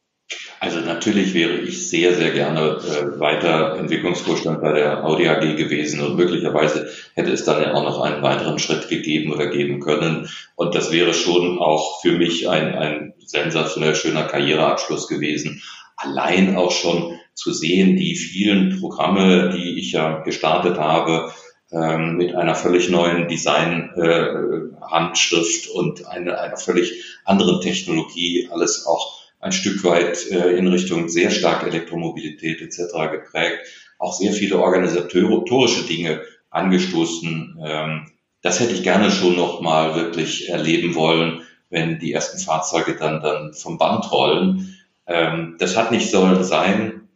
[0.59, 6.01] Also natürlich wäre ich sehr, sehr gerne äh, weiter Entwicklungsvorstand bei der Audi AG gewesen
[6.01, 10.27] und möglicherweise hätte es dann ja auch noch einen weiteren Schritt gegeben oder geben können.
[10.55, 15.61] Und das wäre schon auch für mich ein, ein sensationell schöner Karriereabschluss gewesen.
[15.97, 21.31] Allein auch schon zu sehen, die vielen Programme, die ich ja gestartet habe,
[21.71, 29.14] ähm, mit einer völlig neuen Design-Handschrift äh, und eine, einer völlig anderen Technologie, alles auch
[29.45, 33.11] ein Stück weit äh, in Richtung sehr stark Elektromobilität etc.
[33.11, 33.59] geprägt,
[33.99, 37.59] auch sehr viele organisatorische Dinge angestoßen.
[37.63, 42.95] Ähm, das hätte ich gerne schon noch mal wirklich erleben wollen, wenn die ersten Fahrzeuge
[42.95, 44.79] dann, dann vom Band rollen.
[45.05, 47.07] Ähm, das hat nicht sollen sein.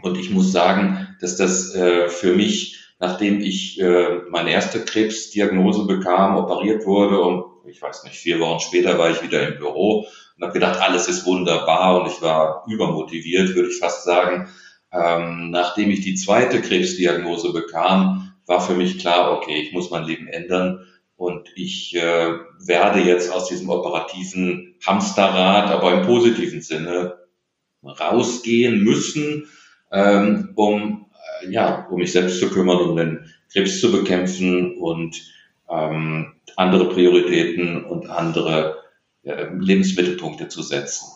[0.00, 5.84] Und ich muss sagen, dass das äh, für mich nachdem ich äh, meine erste Krebsdiagnose
[5.84, 10.06] bekam, operiert wurde und ich weiß nicht, vier Wochen später war ich wieder im Büro
[10.36, 14.48] und habe gedacht, alles ist wunderbar und ich war übermotiviert, würde ich fast sagen.
[14.92, 20.04] Ähm, nachdem ich die zweite Krebsdiagnose bekam, war für mich klar, okay, ich muss mein
[20.04, 27.18] Leben ändern und ich äh, werde jetzt aus diesem operativen Hamsterrad, aber im positiven Sinne,
[27.82, 29.48] rausgehen müssen,
[29.92, 31.04] ähm, um
[31.48, 35.20] ja, um mich selbst zu kümmern, um den Krebs zu bekämpfen und
[35.68, 38.83] ähm, andere Prioritäten und andere äh,
[39.24, 41.06] Lebensmittelpunkte zu setzen.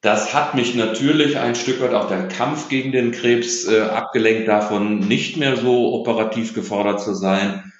[0.00, 4.48] Das hat mich natürlich ein Stück weit auch der Kampf gegen den Krebs äh, abgelenkt
[4.48, 7.72] davon, nicht mehr so operativ gefordert zu sein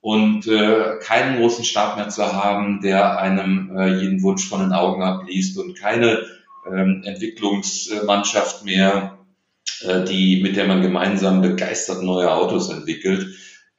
[0.00, 4.72] und äh, keinen großen Stab mehr zu haben, der einem äh, jeden Wunsch von den
[4.72, 6.26] Augen abliest und keine
[6.66, 9.18] ähm, Entwicklungsmannschaft mehr,
[9.82, 13.28] äh, die, mit der man gemeinsam begeistert neue Autos entwickelt.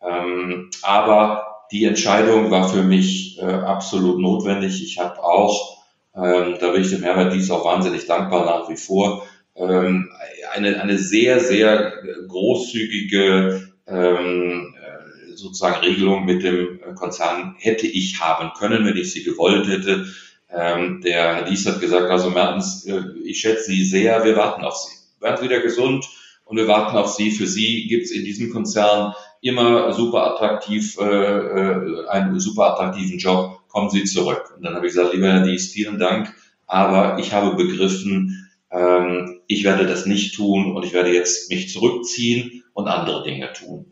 [0.02, 4.84] Ähm, aber die Entscheidung war für mich äh, absolut notwendig.
[4.84, 5.78] Ich habe auch,
[6.16, 10.10] ähm, da bin ich dem Herbert Dies auch wahnsinnig dankbar nach wie vor, ähm,
[10.54, 11.94] eine, eine sehr, sehr
[12.28, 19.24] großzügige ähm, äh, sozusagen Regelung mit dem Konzern hätte ich haben können, wenn ich sie
[19.24, 20.06] gewollt hätte.
[20.50, 24.64] Ähm, der Herr Dies hat gesagt, also Mertens, äh, ich schätze Sie sehr, wir warten
[24.64, 25.24] auf Sie.
[25.24, 26.06] Werden Sie wieder gesund
[26.44, 27.32] und wir warten auf Sie.
[27.32, 33.18] Für Sie gibt es in diesem Konzern immer super attraktiv, äh, äh, einen super attraktiven
[33.18, 34.54] Job, kommen Sie zurück.
[34.56, 36.34] Und dann habe ich gesagt, lieber Herr Dies, vielen Dank,
[36.68, 41.70] aber ich habe begriffen, ähm, ich werde das nicht tun und ich werde jetzt mich
[41.70, 43.92] zurückziehen und andere Dinge tun.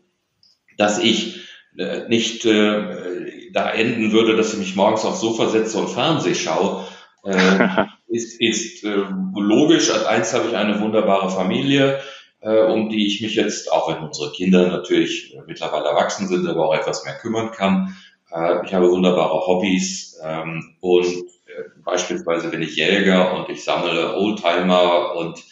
[0.78, 1.40] Dass ich
[1.76, 6.34] äh, nicht äh, da enden würde, dass ich mich morgens aufs Sofa setze und Fernseh
[6.34, 6.86] schaue,
[7.24, 7.34] äh,
[8.08, 9.90] ist, ist äh, logisch.
[9.90, 12.00] Als eins habe ich eine wunderbare Familie,
[12.40, 16.46] äh, um die ich mich jetzt, auch wenn unsere Kinder natürlich äh, mittlerweile erwachsen sind,
[16.48, 17.96] aber auch etwas mehr kümmern kann.
[18.32, 24.16] Äh, ich habe wunderbare Hobbys ähm, und äh, beispielsweise bin ich Jäger und ich sammle
[24.16, 25.42] Oldtimer und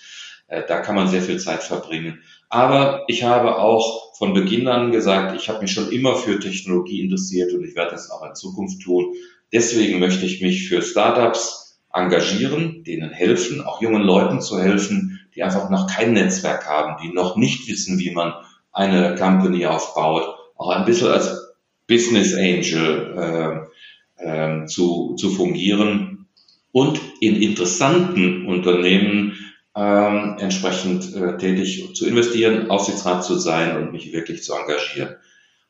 [0.49, 2.22] äh, da kann man sehr viel Zeit verbringen.
[2.49, 7.03] Aber ich habe auch von Beginn an gesagt, ich habe mich schon immer für Technologie
[7.03, 9.14] interessiert und ich werde das auch in Zukunft tun.
[9.53, 15.45] Deswegen möchte ich mich für Startups engagieren, denen helfen, auch jungen Leuten zu helfen, die
[15.45, 18.34] einfach noch kein Netzwerk haben, die noch nicht wissen, wie man
[18.72, 20.24] eine Company aufbaut,
[20.57, 21.55] auch ein bisschen als
[21.86, 23.70] Business Angel
[24.18, 26.26] äh, äh, zu, zu fungieren
[26.72, 29.39] und in interessanten Unternehmen
[29.76, 35.14] ähm, entsprechend äh, tätig zu investieren, Aufsichtsrat zu sein und mich wirklich zu engagieren.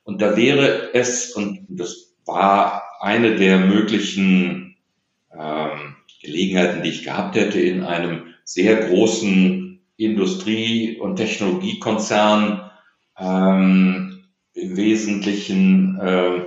[0.02, 4.76] Und da wäre es, und das war eine der möglichen
[5.38, 12.70] ähm, Gelegenheiten, die ich gehabt hätte, in einem sehr großen Industrie- und Technologiekonzern,
[13.18, 14.24] ähm,
[14.54, 16.46] im Wesentlichen äh,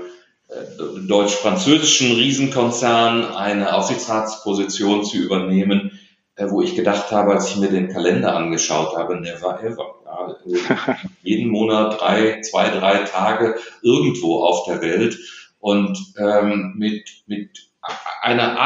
[1.08, 6.00] deutsch-französischen Riesenkonzern, eine Aufsichtsratsposition zu übernehmen,
[6.38, 9.94] äh, wo ich gedacht habe, als ich mir den Kalender angeschaut habe, never ever.
[10.04, 15.20] Ja, jeden Monat drei, zwei, drei Tage irgendwo auf der Welt
[15.60, 17.70] und ähm, mit, mit
[18.24, 18.60] einer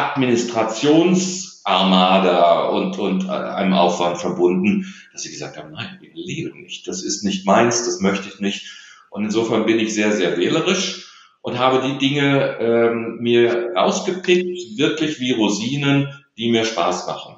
[1.65, 6.87] Administrationsarmada und, und einem Aufwand verbunden, dass sie gesagt haben, nein, wir leben nicht.
[6.87, 8.71] Das ist nicht meins, das möchte ich nicht.
[9.09, 11.11] Und insofern bin ich sehr, sehr wählerisch
[11.41, 17.37] und habe die Dinge ähm, mir rausgepickt, wirklich wie Rosinen, die mir Spaß machen.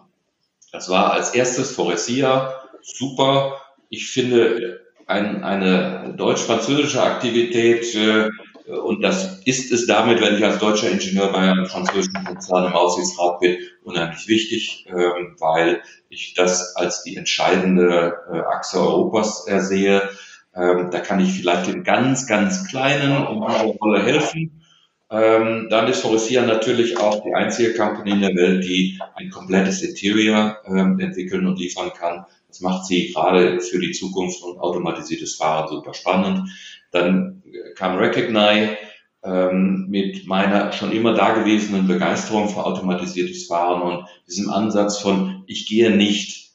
[0.71, 3.61] Das war als erstes Foresia, super.
[3.89, 8.29] Ich finde ein, eine deutsch-französische Aktivität äh,
[8.67, 12.73] und das ist es damit, wenn ich als deutscher Ingenieur bei einem französischen Konzern im
[12.73, 20.09] Aussichtsrat bin, unheimlich wichtig, ähm, weil ich das als die entscheidende äh, Achse Europas ersehe.
[20.53, 24.63] Ähm, da kann ich vielleicht den ganz, ganz Kleinen um diese Rolle helfen.
[25.09, 29.81] Ähm, dann ist Forestia natürlich auch die einzige Company in der Welt, die ein komplettes
[29.81, 32.25] Interior entwickeln und liefern kann.
[32.49, 36.49] Das macht sie gerade für die Zukunft und automatisiertes Fahren super spannend.
[36.91, 37.36] Dann
[37.75, 38.77] kam Recognize
[39.23, 45.67] ähm, mit meiner schon immer dagewesenen Begeisterung für automatisiertes Fahren und diesem Ansatz von, ich
[45.67, 46.51] gehe nicht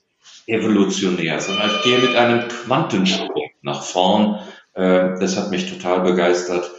[0.46, 4.40] evolutionär, sondern ich gehe mit einem Quantensprung nach vorn.
[4.74, 6.70] Äh, das hat mich total begeistert.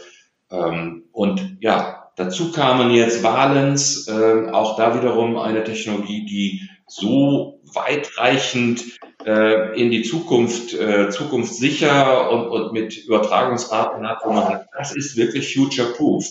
[0.50, 7.60] Ähm, und ja, dazu kamen jetzt Valens, äh, auch da wiederum eine Technologie, die so
[7.72, 8.84] weitreichend
[9.26, 14.68] äh, in die Zukunft, äh, Zukunft sicher und, und mit Übertragungsraten hat, wo man sagt,
[14.76, 16.24] das ist wirklich future-proof.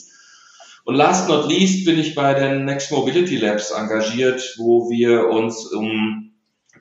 [0.85, 5.65] Und last not least bin ich bei den Next Mobility Labs engagiert, wo wir uns
[5.67, 6.33] um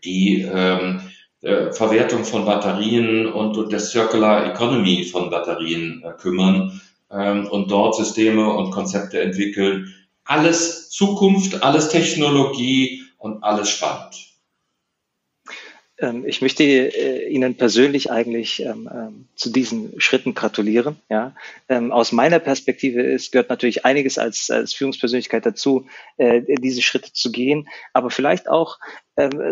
[0.04, 1.00] die ähm,
[1.40, 6.80] äh, Verwertung von Batterien und, und der Circular Economy von Batterien äh, kümmern
[7.12, 9.94] ähm, und dort Systeme und Konzepte entwickeln.
[10.24, 14.32] Alles Zukunft, alles Technologie und alles spannend.
[16.03, 20.96] Ähm, ich möchte äh, Ihnen persönlich eigentlich ähm, ähm, zu diesen Schritten gratulieren.
[21.09, 21.34] Ja.
[21.68, 25.86] Aus meiner Perspektive ist, gehört natürlich einiges als, als Führungspersönlichkeit dazu,
[26.18, 28.78] äh, diese Schritte zu gehen, aber vielleicht auch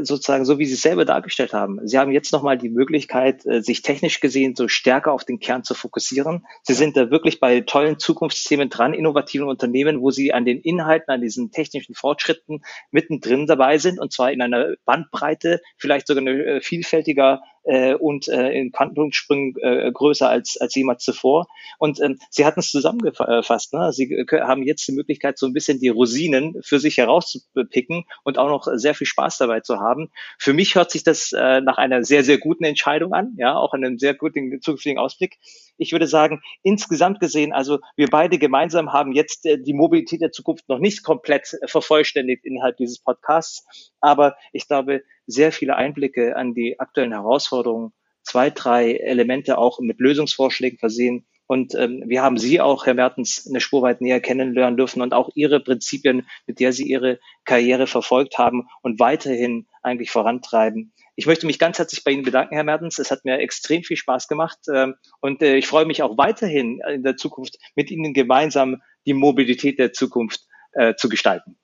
[0.03, 1.87] sozusagen so, wie Sie es selber dargestellt haben.
[1.87, 5.65] Sie haben jetzt nochmal die Möglichkeit, äh, sich technisch gesehen so stärker auf den Kern
[5.65, 6.47] zu fokussieren.
[6.63, 11.11] Sie sind da wirklich bei tollen Zukunftsthemen dran, innovativen Unternehmen, wo Sie an den Inhalten,
[11.13, 16.43] an diesen technischen Fortschritten mittendrin dabei sind und zwar in einer Bandbreite, vielleicht sogar eine
[16.43, 21.47] äh, vielfältiger äh, und äh, in Quantensprüngen äh, größer als, als jemals zuvor.
[21.79, 23.75] Und ähm, Sie hatten es zusammengefasst.
[23.75, 23.93] Ne?
[23.93, 28.49] Sie haben jetzt die Möglichkeit, so ein bisschen die Rosinen für sich herauszupicken und auch
[28.49, 30.11] noch sehr viel Spaß dabei zu haben.
[30.39, 33.75] Für mich hört sich das äh, nach einer sehr, sehr guten Entscheidung an, ja, auch
[33.75, 35.39] einem sehr guten zukünftigen Ausblick.
[35.77, 40.33] Ich würde sagen, insgesamt gesehen, also wir beide gemeinsam haben jetzt äh, die Mobilität der
[40.33, 43.67] Zukunft noch nicht komplett äh, vervollständigt innerhalb dieses Podcasts,
[44.01, 49.99] aber ich glaube, sehr viele Einblicke an die aktuellen Herausforderungen, zwei, drei Elemente auch mit
[50.01, 51.27] Lösungsvorschlägen versehen.
[51.47, 55.13] Und ähm, wir haben Sie auch, Herr Mertens, eine Spur weit näher kennenlernen dürfen und
[55.13, 60.93] auch Ihre Prinzipien, mit der Sie Ihre Karriere verfolgt haben und weiterhin eigentlich vorantreiben.
[61.17, 63.01] Ich möchte mich ganz herzlich bei Ihnen bedanken, Herr Mertens.
[63.01, 66.81] Es hat mir extrem viel Spaß gemacht ähm, und äh, ich freue mich auch weiterhin
[66.89, 71.59] in der Zukunft mit Ihnen gemeinsam die Mobilität der Zukunft äh, zu gestalten.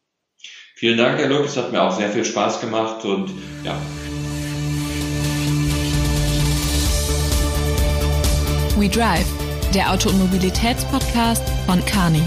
[0.79, 1.49] Vielen Dank, Herr Luck.
[1.57, 3.31] Hat mir auch sehr viel Spaß gemacht und
[3.65, 3.79] ja.
[8.77, 9.25] We Drive,
[9.75, 12.21] der Auto- und Mobilitätspodcast von Carney.